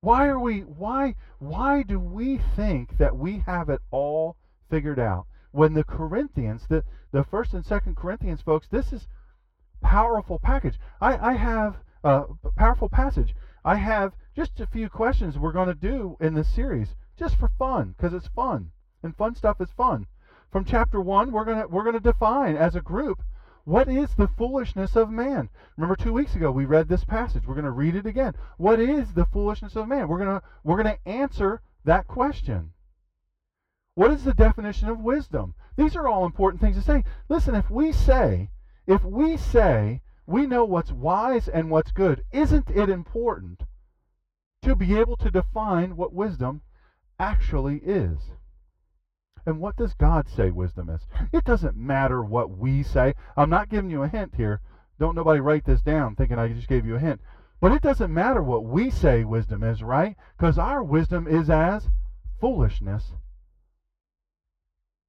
Why 0.00 0.26
are 0.26 0.38
we 0.38 0.60
why 0.60 1.14
why 1.38 1.82
do 1.82 2.00
we 2.00 2.38
think 2.56 2.98
that 2.98 3.16
we 3.16 3.38
have 3.46 3.68
it 3.68 3.80
all 3.90 4.36
figured 4.70 4.98
out? 4.98 5.26
When 5.52 5.74
the 5.74 5.84
Corinthians, 5.84 6.66
the, 6.68 6.82
the 7.12 7.24
first 7.24 7.52
and 7.52 7.64
second 7.64 7.96
Corinthians 7.96 8.40
folks, 8.40 8.66
this 8.68 8.92
is 8.92 9.06
powerful 9.82 10.38
package. 10.38 10.78
I, 11.00 11.30
I 11.30 11.32
have 11.34 11.76
a 12.02 12.24
powerful 12.56 12.88
passage. 12.88 13.34
I 13.64 13.76
have 13.76 14.14
just 14.34 14.60
a 14.60 14.66
few 14.66 14.88
questions 14.88 15.38
we're 15.38 15.52
going 15.52 15.68
to 15.68 15.74
do 15.74 16.16
in 16.20 16.34
this 16.34 16.48
series, 16.48 16.94
just 17.16 17.36
for 17.36 17.48
fun, 17.58 17.94
because 17.96 18.12
it's 18.12 18.28
fun. 18.28 18.72
And 19.02 19.16
fun 19.16 19.34
stuff 19.34 19.60
is 19.60 19.70
fun. 19.70 20.06
From 20.50 20.64
chapter 20.64 21.00
one, 21.00 21.32
we're 21.32 21.44
gonna 21.44 21.66
we're 21.66 21.84
gonna 21.84 22.00
define 22.00 22.56
as 22.56 22.76
a 22.76 22.80
group 22.80 23.22
what 23.64 23.88
is 23.88 24.16
the 24.16 24.26
foolishness 24.26 24.96
of 24.96 25.08
man? 25.08 25.48
Remember 25.76 25.94
2 25.94 26.12
weeks 26.12 26.34
ago 26.34 26.50
we 26.50 26.64
read 26.64 26.88
this 26.88 27.04
passage. 27.04 27.46
We're 27.46 27.54
going 27.54 27.64
to 27.64 27.70
read 27.70 27.94
it 27.94 28.06
again. 28.06 28.34
What 28.56 28.80
is 28.80 29.14
the 29.14 29.24
foolishness 29.26 29.76
of 29.76 29.86
man? 29.86 30.08
We're 30.08 30.18
going 30.18 30.40
to 30.40 30.42
we're 30.64 30.82
going 30.82 30.96
to 30.96 31.08
answer 31.08 31.62
that 31.84 32.08
question. 32.08 32.72
What 33.94 34.10
is 34.10 34.24
the 34.24 34.34
definition 34.34 34.88
of 34.88 34.98
wisdom? 34.98 35.54
These 35.76 35.94
are 35.94 36.08
all 36.08 36.26
important 36.26 36.60
things 36.60 36.76
to 36.76 36.82
say. 36.82 37.04
Listen, 37.28 37.54
if 37.54 37.70
we 37.70 37.92
say 37.92 38.50
if 38.86 39.04
we 39.04 39.36
say 39.36 40.02
we 40.26 40.46
know 40.46 40.64
what's 40.64 40.92
wise 40.92 41.48
and 41.48 41.70
what's 41.70 41.92
good, 41.92 42.24
isn't 42.32 42.70
it 42.70 42.88
important 42.88 43.62
to 44.62 44.76
be 44.76 44.98
able 44.98 45.16
to 45.16 45.30
define 45.30 45.96
what 45.96 46.12
wisdom 46.12 46.62
actually 47.18 47.78
is? 47.78 48.18
And 49.44 49.58
what 49.58 49.76
does 49.76 49.94
God 49.94 50.28
say 50.28 50.50
wisdom 50.50 50.88
is? 50.88 51.06
It 51.32 51.44
doesn't 51.44 51.76
matter 51.76 52.22
what 52.22 52.56
we 52.56 52.82
say. 52.82 53.14
I'm 53.36 53.50
not 53.50 53.68
giving 53.68 53.90
you 53.90 54.04
a 54.04 54.08
hint 54.08 54.34
here. 54.36 54.60
Don't 55.00 55.16
nobody 55.16 55.40
write 55.40 55.64
this 55.64 55.82
down 55.82 56.14
thinking 56.14 56.38
I 56.38 56.52
just 56.52 56.68
gave 56.68 56.86
you 56.86 56.94
a 56.94 57.00
hint. 57.00 57.20
But 57.60 57.72
it 57.72 57.82
doesn't 57.82 58.12
matter 58.12 58.42
what 58.42 58.64
we 58.64 58.90
say 58.90 59.24
wisdom 59.24 59.62
is, 59.62 59.82
right? 59.82 60.16
Because 60.36 60.58
our 60.58 60.82
wisdom 60.82 61.26
is 61.26 61.50
as 61.50 61.88
foolishness. 62.40 63.12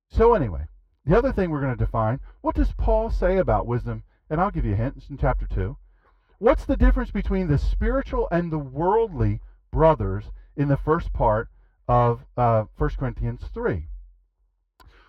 So, 0.09 0.33
anyway, 0.33 0.65
the 1.05 1.17
other 1.17 1.31
thing 1.31 1.49
we're 1.49 1.61
going 1.61 1.75
to 1.75 1.85
define 1.85 2.19
what 2.41 2.55
does 2.55 2.71
Paul 2.73 3.09
say 3.09 3.37
about 3.37 3.67
wisdom? 3.67 4.03
And 4.33 4.41
I'll 4.41 4.49
give 4.49 4.65
you 4.65 4.73
a 4.73 4.77
hint. 4.77 4.95
It's 4.97 5.11
in 5.11 5.19
chapter 5.19 5.45
2. 5.45 5.77
What's 6.39 6.65
the 6.65 6.75
difference 6.75 7.11
between 7.11 7.49
the 7.49 7.59
spiritual 7.59 8.27
and 8.31 8.51
the 8.51 8.57
worldly 8.57 9.41
brothers 9.71 10.31
in 10.57 10.69
the 10.69 10.75
first 10.75 11.13
part 11.13 11.49
of 11.87 12.25
uh, 12.35 12.63
1 12.75 12.89
Corinthians 12.97 13.43
3? 13.53 13.85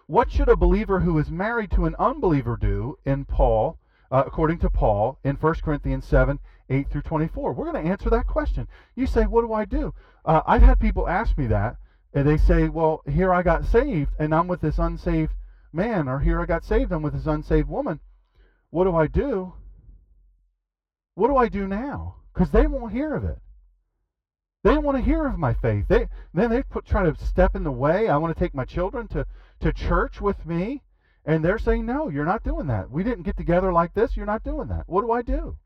What 0.06 0.30
should 0.30 0.50
a 0.50 0.56
believer 0.56 1.00
who 1.00 1.16
is 1.18 1.30
married 1.30 1.70
to 1.70 1.86
an 1.86 1.96
unbeliever 1.98 2.58
do 2.60 2.98
in 3.06 3.24
Paul, 3.24 3.78
uh, 4.10 4.24
according 4.26 4.58
to 4.58 4.68
Paul, 4.68 5.18
in 5.24 5.36
1 5.36 5.54
Corinthians 5.64 6.04
7, 6.04 6.38
8 6.68 6.90
through 6.90 7.00
24? 7.00 7.54
We're 7.54 7.72
going 7.72 7.82
to 7.82 7.90
answer 7.90 8.10
that 8.10 8.26
question. 8.26 8.68
You 8.94 9.06
say, 9.06 9.22
What 9.22 9.40
do 9.40 9.54
I 9.54 9.64
do? 9.64 9.94
Uh, 10.26 10.42
I've 10.46 10.60
had 10.60 10.78
people 10.78 11.08
ask 11.08 11.38
me 11.38 11.46
that, 11.46 11.78
and 12.12 12.28
they 12.28 12.36
say, 12.36 12.68
Well, 12.68 13.00
here 13.08 13.32
I 13.32 13.42
got 13.42 13.64
saved, 13.64 14.10
and 14.18 14.34
I'm 14.34 14.48
with 14.48 14.60
this 14.60 14.78
unsaved 14.78 15.32
man, 15.72 16.08
or 16.08 16.18
here 16.18 16.42
I 16.42 16.44
got 16.44 16.62
saved, 16.62 16.92
I'm 16.92 17.00
with 17.00 17.14
this 17.14 17.26
unsaved 17.26 17.70
woman. 17.70 18.00
What 18.74 18.86
do 18.86 18.96
I 18.96 19.06
do? 19.06 19.52
What 21.14 21.28
do 21.28 21.36
I 21.36 21.46
do 21.46 21.68
now? 21.68 22.16
Because 22.32 22.50
they 22.50 22.66
won't 22.66 22.92
hear 22.92 23.14
of 23.14 23.22
it. 23.22 23.38
They 24.64 24.74
don't 24.74 24.82
want 24.82 24.98
to 24.98 25.04
hear 25.04 25.28
of 25.28 25.38
my 25.38 25.54
faith. 25.54 25.86
They 25.86 26.08
then 26.32 26.50
they 26.50 26.64
put 26.64 26.84
try 26.84 27.08
to 27.08 27.24
step 27.24 27.54
in 27.54 27.62
the 27.62 27.70
way. 27.70 28.08
I 28.08 28.16
want 28.16 28.36
to 28.36 28.40
take 28.40 28.52
my 28.52 28.64
children 28.64 29.06
to 29.08 29.26
to 29.60 29.72
church 29.72 30.20
with 30.20 30.44
me, 30.44 30.82
and 31.24 31.44
they're 31.44 31.56
saying, 31.56 31.86
"No, 31.86 32.08
you're 32.08 32.24
not 32.24 32.42
doing 32.42 32.66
that. 32.66 32.90
We 32.90 33.04
didn't 33.04 33.22
get 33.22 33.36
together 33.36 33.72
like 33.72 33.94
this. 33.94 34.16
You're 34.16 34.26
not 34.26 34.42
doing 34.42 34.66
that." 34.66 34.88
What 34.88 35.02
do 35.02 35.12
I 35.12 35.22
do? 35.22 35.56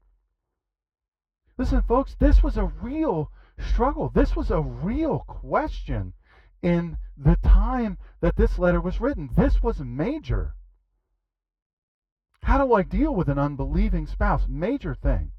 Listen, 1.57 1.81
folks, 1.81 2.14
this 2.14 2.42
was 2.42 2.59
a 2.59 2.66
real 2.66 3.33
struggle. 3.59 4.11
This 4.11 4.37
was 4.37 4.51
a 4.51 4.61
real 4.61 5.21
question 5.21 6.12
in 6.61 6.99
the 7.16 7.37
time 7.37 7.97
that 8.21 8.37
this 8.37 8.59
letter 8.59 8.83
was 8.83 9.01
written. 9.01 9.31
This 9.35 9.62
was 9.62 9.81
major. 9.81 10.57
How 12.42 12.64
do 12.64 12.72
I 12.74 12.83
deal 12.83 13.14
with 13.14 13.29
an 13.29 13.38
unbelieving 13.38 14.07
spouse? 14.07 14.46
Major 14.48 14.94
thing. 14.94 15.33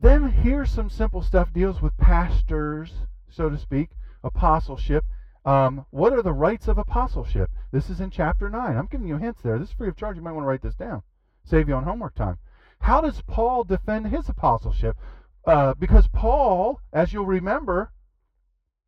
Then 0.00 0.30
here's 0.30 0.70
some 0.70 0.90
simple 0.90 1.22
stuff 1.22 1.52
deals 1.52 1.80
with 1.80 1.96
pastors, 1.96 2.92
so 3.28 3.48
to 3.48 3.56
speak, 3.56 3.90
apostleship. 4.22 5.04
Um, 5.44 5.86
what 5.90 6.12
are 6.12 6.22
the 6.22 6.32
rights 6.32 6.68
of 6.68 6.76
apostleship? 6.76 7.50
This 7.70 7.88
is 7.88 8.00
in 8.00 8.10
chapter 8.10 8.50
9. 8.50 8.76
I'm 8.76 8.86
giving 8.86 9.06
you 9.06 9.16
hints 9.16 9.40
there. 9.42 9.58
This 9.58 9.68
is 9.68 9.74
free 9.74 9.88
of 9.88 9.96
charge. 9.96 10.16
You 10.16 10.22
might 10.22 10.32
want 10.32 10.44
to 10.44 10.48
write 10.48 10.62
this 10.62 10.74
down. 10.74 11.02
Save 11.44 11.68
you 11.68 11.74
on 11.74 11.84
homework 11.84 12.14
time. 12.14 12.38
How 12.80 13.00
does 13.00 13.22
Paul 13.22 13.64
defend 13.64 14.08
his 14.08 14.28
apostleship? 14.28 14.96
Uh, 15.46 15.74
because 15.74 16.08
Paul, 16.08 16.80
as 16.92 17.12
you'll 17.12 17.26
remember, 17.26 17.92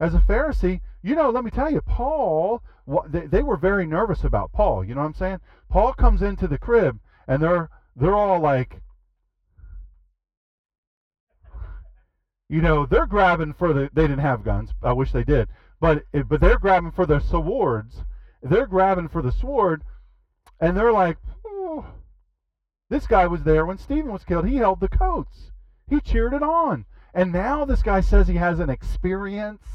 as 0.01 0.15
a 0.15 0.21
Pharisee, 0.21 0.81
you 1.03 1.15
know, 1.15 1.31
let 1.31 1.45
me 1.45 1.51
tell 1.51 1.71
you, 1.71 1.81
Paul, 1.81 2.63
they, 3.09 3.27
they 3.27 3.43
were 3.43 3.57
very 3.57 3.87
nervous 3.87 4.25
about 4.25 4.53
Paul. 4.53 4.83
You 4.83 4.95
know 4.95 5.03
what 5.03 5.09
I'm 5.09 5.15
saying? 5.15 5.41
Paul 5.69 5.93
comes 5.93 6.23
into 6.23 6.49
the 6.49 6.59
crib, 6.59 6.99
and 7.27 7.43
they're 7.43 7.69
they're 7.95 8.17
all 8.17 8.41
like, 8.41 8.81
you 12.49 12.63
know, 12.63 12.87
they're 12.87 13.07
grabbing 13.07 13.53
for 13.53 13.73
the. 13.73 13.91
They 13.93 14.03
didn't 14.03 14.21
have 14.21 14.45
guns. 14.45 14.71
I 14.83 14.93
wish 14.93 15.13
they 15.13 15.25
did, 15.25 15.49
but 15.81 16.05
eh, 16.15 16.23
but 16.23 16.41
they're 16.41 16.59
grabbing 16.59 16.93
for 16.93 17.05
their 17.05 17.21
swords. 17.21 18.05
They're 18.43 18.67
grabbing 18.67 19.09
for 19.09 19.21
the 19.21 19.33
sword, 19.33 19.83
and 20.61 20.77
they're 20.77 20.93
like, 20.93 21.19
oh, 21.45 21.85
this 22.89 23.07
guy 23.07 23.27
was 23.27 23.43
there 23.43 23.67
when 23.67 23.79
Stephen 23.79 24.13
was 24.13 24.25
killed. 24.25 24.49
He 24.49 24.57
held 24.57 24.81
the 24.81 24.89
coats. 24.89 25.51
He 25.89 26.01
cheered 26.01 26.33
it 26.33 26.43
on, 26.43 26.87
and 27.13 27.33
now 27.33 27.65
this 27.65 27.83
guy 27.83 28.01
says 28.01 28.29
he 28.29 28.37
has 28.37 28.61
an 28.61 28.71
experience, 28.71 29.67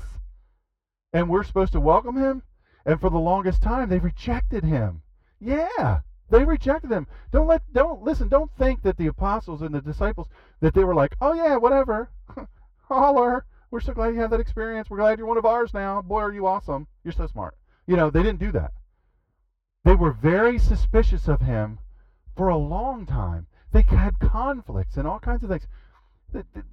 and 1.12 1.30
we're 1.30 1.44
supposed 1.44 1.74
to 1.74 1.80
welcome 1.80 2.18
him. 2.18 2.42
And 2.86 3.00
for 3.00 3.10
the 3.10 3.20
longest 3.20 3.62
time, 3.62 3.90
they 3.90 4.00
rejected 4.00 4.64
him. 4.64 5.02
Yeah, 5.40 6.02
they 6.30 6.44
rejected 6.44 6.92
him. 6.92 7.08
Don't 7.32 7.48
let 7.48 7.62
don't 7.74 8.04
listen, 8.04 8.28
don't 8.28 8.52
think 8.58 8.82
that 8.84 8.98
the 8.98 9.08
apostles 9.08 9.62
and 9.62 9.74
the 9.74 9.82
disciples 9.82 10.28
that 10.60 10.74
they 10.74 10.84
were 10.84 10.96
like, 10.96 11.16
"Oh 11.22 11.34
yeah, 11.34 11.56
whatever." 11.58 12.10
holler. 12.94 13.46
We're 13.72 13.80
so 13.80 13.94
glad 13.94 14.14
you 14.14 14.22
had 14.22 14.30
that 14.30 14.40
experience. 14.40 14.90
We're 14.90 14.98
glad 14.98 15.18
you're 15.18 15.28
one 15.28 15.38
of 15.38 15.46
ours 15.46 15.74
now. 15.74 16.02
Boy, 16.02 16.22
are 16.22 16.32
you 16.32 16.46
awesome. 16.46 16.88
You're 17.04 17.12
so 17.14 17.28
smart. 17.28 17.56
You 17.88 17.98
know, 17.98 18.10
they 18.10 18.22
didn't 18.22 18.40
do 18.40 18.52
that. 18.52 18.72
They 19.84 19.96
were 19.96 20.12
very 20.12 20.60
suspicious 20.60 21.28
of 21.28 21.42
him 21.42 21.80
for 22.36 22.50
a 22.50 22.58
long 22.58 23.06
time. 23.06 23.48
They 23.72 23.82
had 23.82 24.20
conflicts 24.20 24.98
and 24.98 25.08
all 25.08 25.20
kinds 25.20 25.44
of 25.44 25.50
things. 25.50 25.68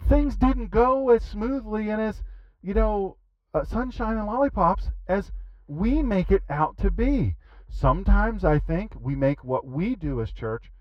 Things 0.09 0.37
didn't 0.37 0.71
go 0.71 1.11
as 1.11 1.23
smoothly 1.23 1.89
and 1.89 2.01
as, 2.01 2.23
you 2.63 2.75
know, 2.75 3.17
uh, 3.55 3.65
sunshine 3.65 4.17
and 4.17 4.27
lollipops 4.27 4.91
as 5.09 5.33
we 5.71 6.03
make 6.03 6.33
it 6.33 6.43
out 6.51 6.77
to 6.79 6.91
be. 6.91 7.37
Sometimes 7.69 8.45
I 8.45 8.59
think 8.59 8.93
we 9.01 9.15
make 9.15 9.45
what 9.45 9.65
we 9.65 9.95
do 9.95 10.21
as 10.21 10.33
church 10.33 10.73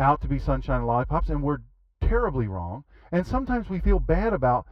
out 0.00 0.22
to 0.22 0.28
be 0.28 0.38
sunshine 0.38 0.78
and 0.78 0.86
lollipops, 0.86 1.28
and 1.28 1.42
we're 1.42 1.58
terribly 2.00 2.46
wrong. 2.46 2.84
And 3.12 3.26
sometimes 3.26 3.68
we 3.68 3.78
feel 3.78 3.98
bad 3.98 4.32
about 4.32 4.66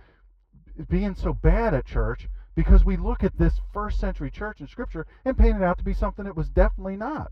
being 0.89 1.15
so 1.15 1.35
bad 1.35 1.75
at 1.75 1.85
church 1.85 2.27
because 2.55 2.85
we 2.85 2.97
look 2.97 3.23
at 3.23 3.37
this 3.37 3.61
first 3.73 4.01
century 4.01 4.31
church 4.31 4.61
in 4.61 4.67
Scripture 4.67 5.07
and 5.25 5.37
paint 5.37 5.59
it 5.59 5.63
out 5.63 5.77
to 5.77 5.85
be 5.85 5.95
something 5.95 6.27
it 6.27 6.37
was 6.37 6.49
definitely 6.49 6.97
not. 6.97 7.31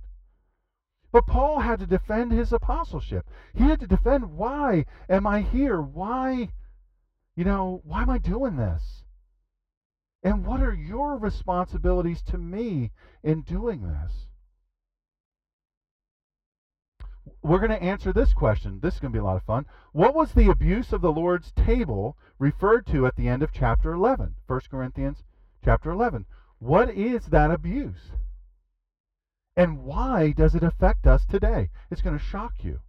But 1.12 1.26
Paul 1.26 1.60
had 1.60 1.78
to 1.80 1.86
defend 1.86 2.32
his 2.32 2.52
apostleship. 2.52 3.26
He 3.54 3.64
had 3.64 3.80
to 3.80 3.86
defend 3.86 4.36
why 4.36 4.84
am 5.08 5.26
I 5.26 5.40
here? 5.40 5.80
Why, 5.80 6.50
you 7.36 7.44
know, 7.44 7.80
why 7.84 8.02
am 8.02 8.10
I 8.10 8.18
doing 8.18 8.56
this? 8.56 9.01
And 10.22 10.46
what 10.46 10.60
are 10.60 10.74
your 10.74 11.18
responsibilities 11.18 12.22
to 12.22 12.38
me 12.38 12.92
in 13.22 13.42
doing 13.42 13.82
this? 13.82 14.28
We're 17.42 17.58
going 17.58 17.70
to 17.70 17.82
answer 17.82 18.12
this 18.12 18.32
question. 18.32 18.78
This 18.80 18.94
is 18.94 19.00
going 19.00 19.12
to 19.12 19.16
be 19.16 19.20
a 19.20 19.24
lot 19.24 19.36
of 19.36 19.42
fun. 19.42 19.66
What 19.92 20.14
was 20.14 20.32
the 20.32 20.48
abuse 20.48 20.92
of 20.92 21.00
the 21.00 21.12
Lord's 21.12 21.52
table 21.52 22.16
referred 22.38 22.86
to 22.88 23.06
at 23.06 23.16
the 23.16 23.28
end 23.28 23.42
of 23.42 23.52
chapter 23.52 23.92
11? 23.92 24.34
1 24.46 24.60
Corinthians 24.70 25.24
chapter 25.64 25.90
11. 25.90 26.26
What 26.58 26.90
is 26.90 27.26
that 27.26 27.50
abuse? 27.50 28.12
And 29.56 29.82
why 29.82 30.32
does 30.32 30.54
it 30.54 30.62
affect 30.62 31.06
us 31.06 31.26
today? 31.26 31.70
It's 31.90 32.02
going 32.02 32.16
to 32.16 32.24
shock 32.24 32.54
you. 32.62 32.80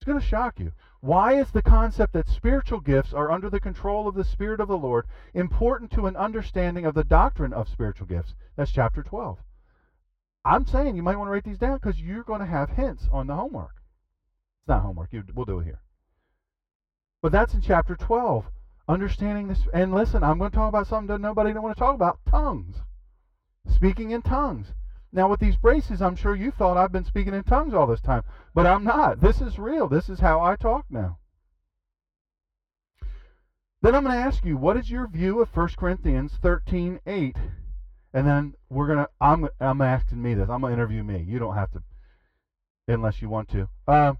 It's 0.00 0.06
going 0.06 0.18
to 0.18 0.26
shock 0.26 0.58
you. 0.58 0.72
Why 1.00 1.34
is 1.34 1.50
the 1.50 1.60
concept 1.60 2.14
that 2.14 2.26
spiritual 2.26 2.80
gifts 2.80 3.12
are 3.12 3.30
under 3.30 3.50
the 3.50 3.60
control 3.60 4.08
of 4.08 4.14
the 4.14 4.24
Spirit 4.24 4.58
of 4.58 4.68
the 4.68 4.78
Lord 4.78 5.04
important 5.34 5.90
to 5.92 6.06
an 6.06 6.16
understanding 6.16 6.86
of 6.86 6.94
the 6.94 7.04
doctrine 7.04 7.52
of 7.52 7.68
spiritual 7.68 8.06
gifts? 8.06 8.34
That's 8.56 8.72
chapter 8.72 9.02
12. 9.02 9.38
I'm 10.42 10.64
saying 10.64 10.96
you 10.96 11.02
might 11.02 11.18
want 11.18 11.28
to 11.28 11.32
write 11.32 11.44
these 11.44 11.58
down 11.58 11.76
because 11.76 12.00
you're 12.00 12.24
going 12.24 12.40
to 12.40 12.46
have 12.46 12.70
hints 12.70 13.08
on 13.12 13.26
the 13.26 13.34
homework. 13.34 13.74
It's 14.62 14.68
not 14.68 14.80
homework. 14.80 15.12
You, 15.12 15.22
we'll 15.34 15.44
do 15.44 15.60
it 15.60 15.64
here. 15.64 15.82
But 17.20 17.32
that's 17.32 17.52
in 17.52 17.60
chapter 17.60 17.94
12. 17.94 18.46
Understanding 18.88 19.48
this. 19.48 19.60
And 19.74 19.92
listen, 19.92 20.24
I'm 20.24 20.38
going 20.38 20.50
to 20.50 20.56
talk 20.56 20.70
about 20.70 20.86
something 20.86 21.08
that 21.08 21.20
nobody 21.20 21.52
don't 21.52 21.62
want 21.62 21.76
to 21.76 21.78
talk 21.78 21.94
about 21.94 22.20
tongues. 22.26 22.76
Speaking 23.68 24.12
in 24.12 24.22
tongues. 24.22 24.68
Now, 25.12 25.28
with 25.28 25.40
these 25.40 25.56
braces, 25.56 26.00
I'm 26.00 26.14
sure 26.14 26.36
you 26.36 26.52
thought 26.52 26.76
I've 26.76 26.92
been 26.92 27.04
speaking 27.04 27.34
in 27.34 27.42
tongues 27.42 27.74
all 27.74 27.86
this 27.86 28.00
time, 28.00 28.22
but 28.54 28.66
I'm 28.66 28.84
not. 28.84 29.20
This 29.20 29.40
is 29.40 29.58
real. 29.58 29.88
This 29.88 30.08
is 30.08 30.20
how 30.20 30.40
I 30.40 30.54
talk 30.54 30.86
now. 30.88 31.18
Then 33.82 33.94
I'm 33.94 34.04
going 34.04 34.14
to 34.14 34.22
ask 34.22 34.44
you, 34.44 34.56
what 34.56 34.76
is 34.76 34.90
your 34.90 35.08
view 35.08 35.40
of 35.40 35.54
1 35.56 35.70
Corinthians 35.76 36.32
13 36.42 37.00
8? 37.06 37.36
And 38.12 38.26
then 38.26 38.54
we're 38.68 38.86
going 38.86 38.98
to, 38.98 39.08
I'm, 39.20 39.48
I'm 39.58 39.80
asking 39.80 40.22
me 40.22 40.34
this. 40.34 40.48
I'm 40.50 40.60
going 40.60 40.72
to 40.72 40.76
interview 40.76 41.02
me. 41.02 41.24
You 41.26 41.38
don't 41.38 41.54
have 41.54 41.70
to, 41.72 41.82
unless 42.86 43.22
you 43.22 43.28
want 43.28 43.48
to. 43.50 43.68
Uh, 43.88 44.14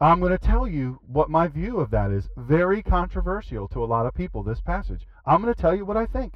I'm 0.00 0.20
going 0.20 0.32
to 0.32 0.38
tell 0.38 0.66
you 0.66 1.00
what 1.06 1.28
my 1.28 1.48
view 1.48 1.80
of 1.80 1.90
that 1.90 2.10
is. 2.10 2.28
Very 2.36 2.82
controversial 2.82 3.68
to 3.68 3.84
a 3.84 3.86
lot 3.86 4.06
of 4.06 4.14
people, 4.14 4.42
this 4.42 4.60
passage. 4.60 5.06
I'm 5.26 5.42
going 5.42 5.52
to 5.52 5.60
tell 5.60 5.74
you 5.74 5.84
what 5.84 5.96
I 5.96 6.06
think. 6.06 6.34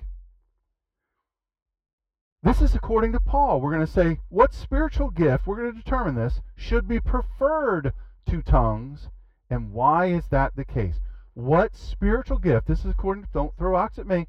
This 2.44 2.60
is 2.60 2.74
according 2.74 3.12
to 3.12 3.20
Paul. 3.20 3.58
We're 3.58 3.72
going 3.72 3.86
to 3.86 3.90
say 3.90 4.20
what 4.28 4.52
spiritual 4.52 5.08
gift, 5.08 5.46
we're 5.46 5.56
going 5.56 5.72
to 5.72 5.82
determine 5.82 6.14
this, 6.14 6.42
should 6.54 6.86
be 6.86 7.00
preferred 7.00 7.94
to 8.28 8.42
tongues, 8.42 9.08
and 9.48 9.72
why 9.72 10.06
is 10.06 10.28
that 10.28 10.54
the 10.54 10.64
case? 10.66 10.96
What 11.32 11.74
spiritual 11.74 12.36
gift, 12.36 12.66
this 12.66 12.80
is 12.80 12.90
according 12.90 13.24
to, 13.24 13.30
don't 13.32 13.56
throw 13.56 13.70
rocks 13.70 13.98
at 13.98 14.06
me, 14.06 14.26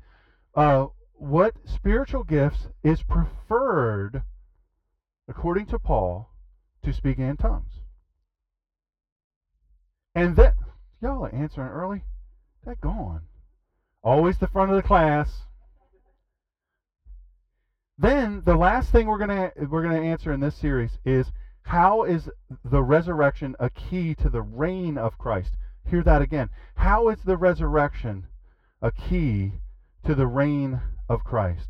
uh, 0.56 0.88
what 1.16 1.56
spiritual 1.66 2.24
gifts 2.24 2.70
is 2.84 3.04
preferred, 3.04 4.24
according 5.28 5.66
to 5.66 5.78
Paul, 5.78 6.30
to 6.84 6.94
speaking 6.94 7.28
in 7.28 7.36
tongues? 7.36 7.82
And 10.16 10.38
that, 10.38 10.56
y'all 11.02 11.26
are 11.26 11.36
answering 11.36 11.68
early? 11.68 12.04
That 12.66 12.80
gone. 12.80 13.24
Always 14.02 14.38
the 14.38 14.48
front 14.48 14.72
of 14.72 14.78
the 14.78 14.88
class. 14.88 15.48
Then 17.98 18.42
the 18.44 18.58
last 18.58 18.92
thing 18.92 19.08
we're 19.08 19.18
gonna 19.18 19.52
we're 19.70 19.84
gonna 19.84 20.02
answer 20.02 20.34
in 20.34 20.42
this 20.42 20.56
series 20.56 21.00
is 21.06 21.32
how 21.62 22.04
is 22.04 22.30
the 22.64 22.84
resurrection 22.84 23.56
a 23.60 23.70
key 23.70 24.14
to 24.16 24.30
the 24.30 24.42
reign 24.42 24.98
of 24.98 25.18
Christ? 25.18 25.56
Hear 25.86 26.04
that 26.04 26.22
again. 26.22 26.50
How 26.76 27.08
is 27.08 27.24
the 27.24 27.38
resurrection 27.38 28.28
a 28.82 28.92
key 28.92 29.62
to 30.04 30.14
the 30.14 30.28
reign 30.28 30.82
of 31.08 31.24
Christ? 31.24 31.70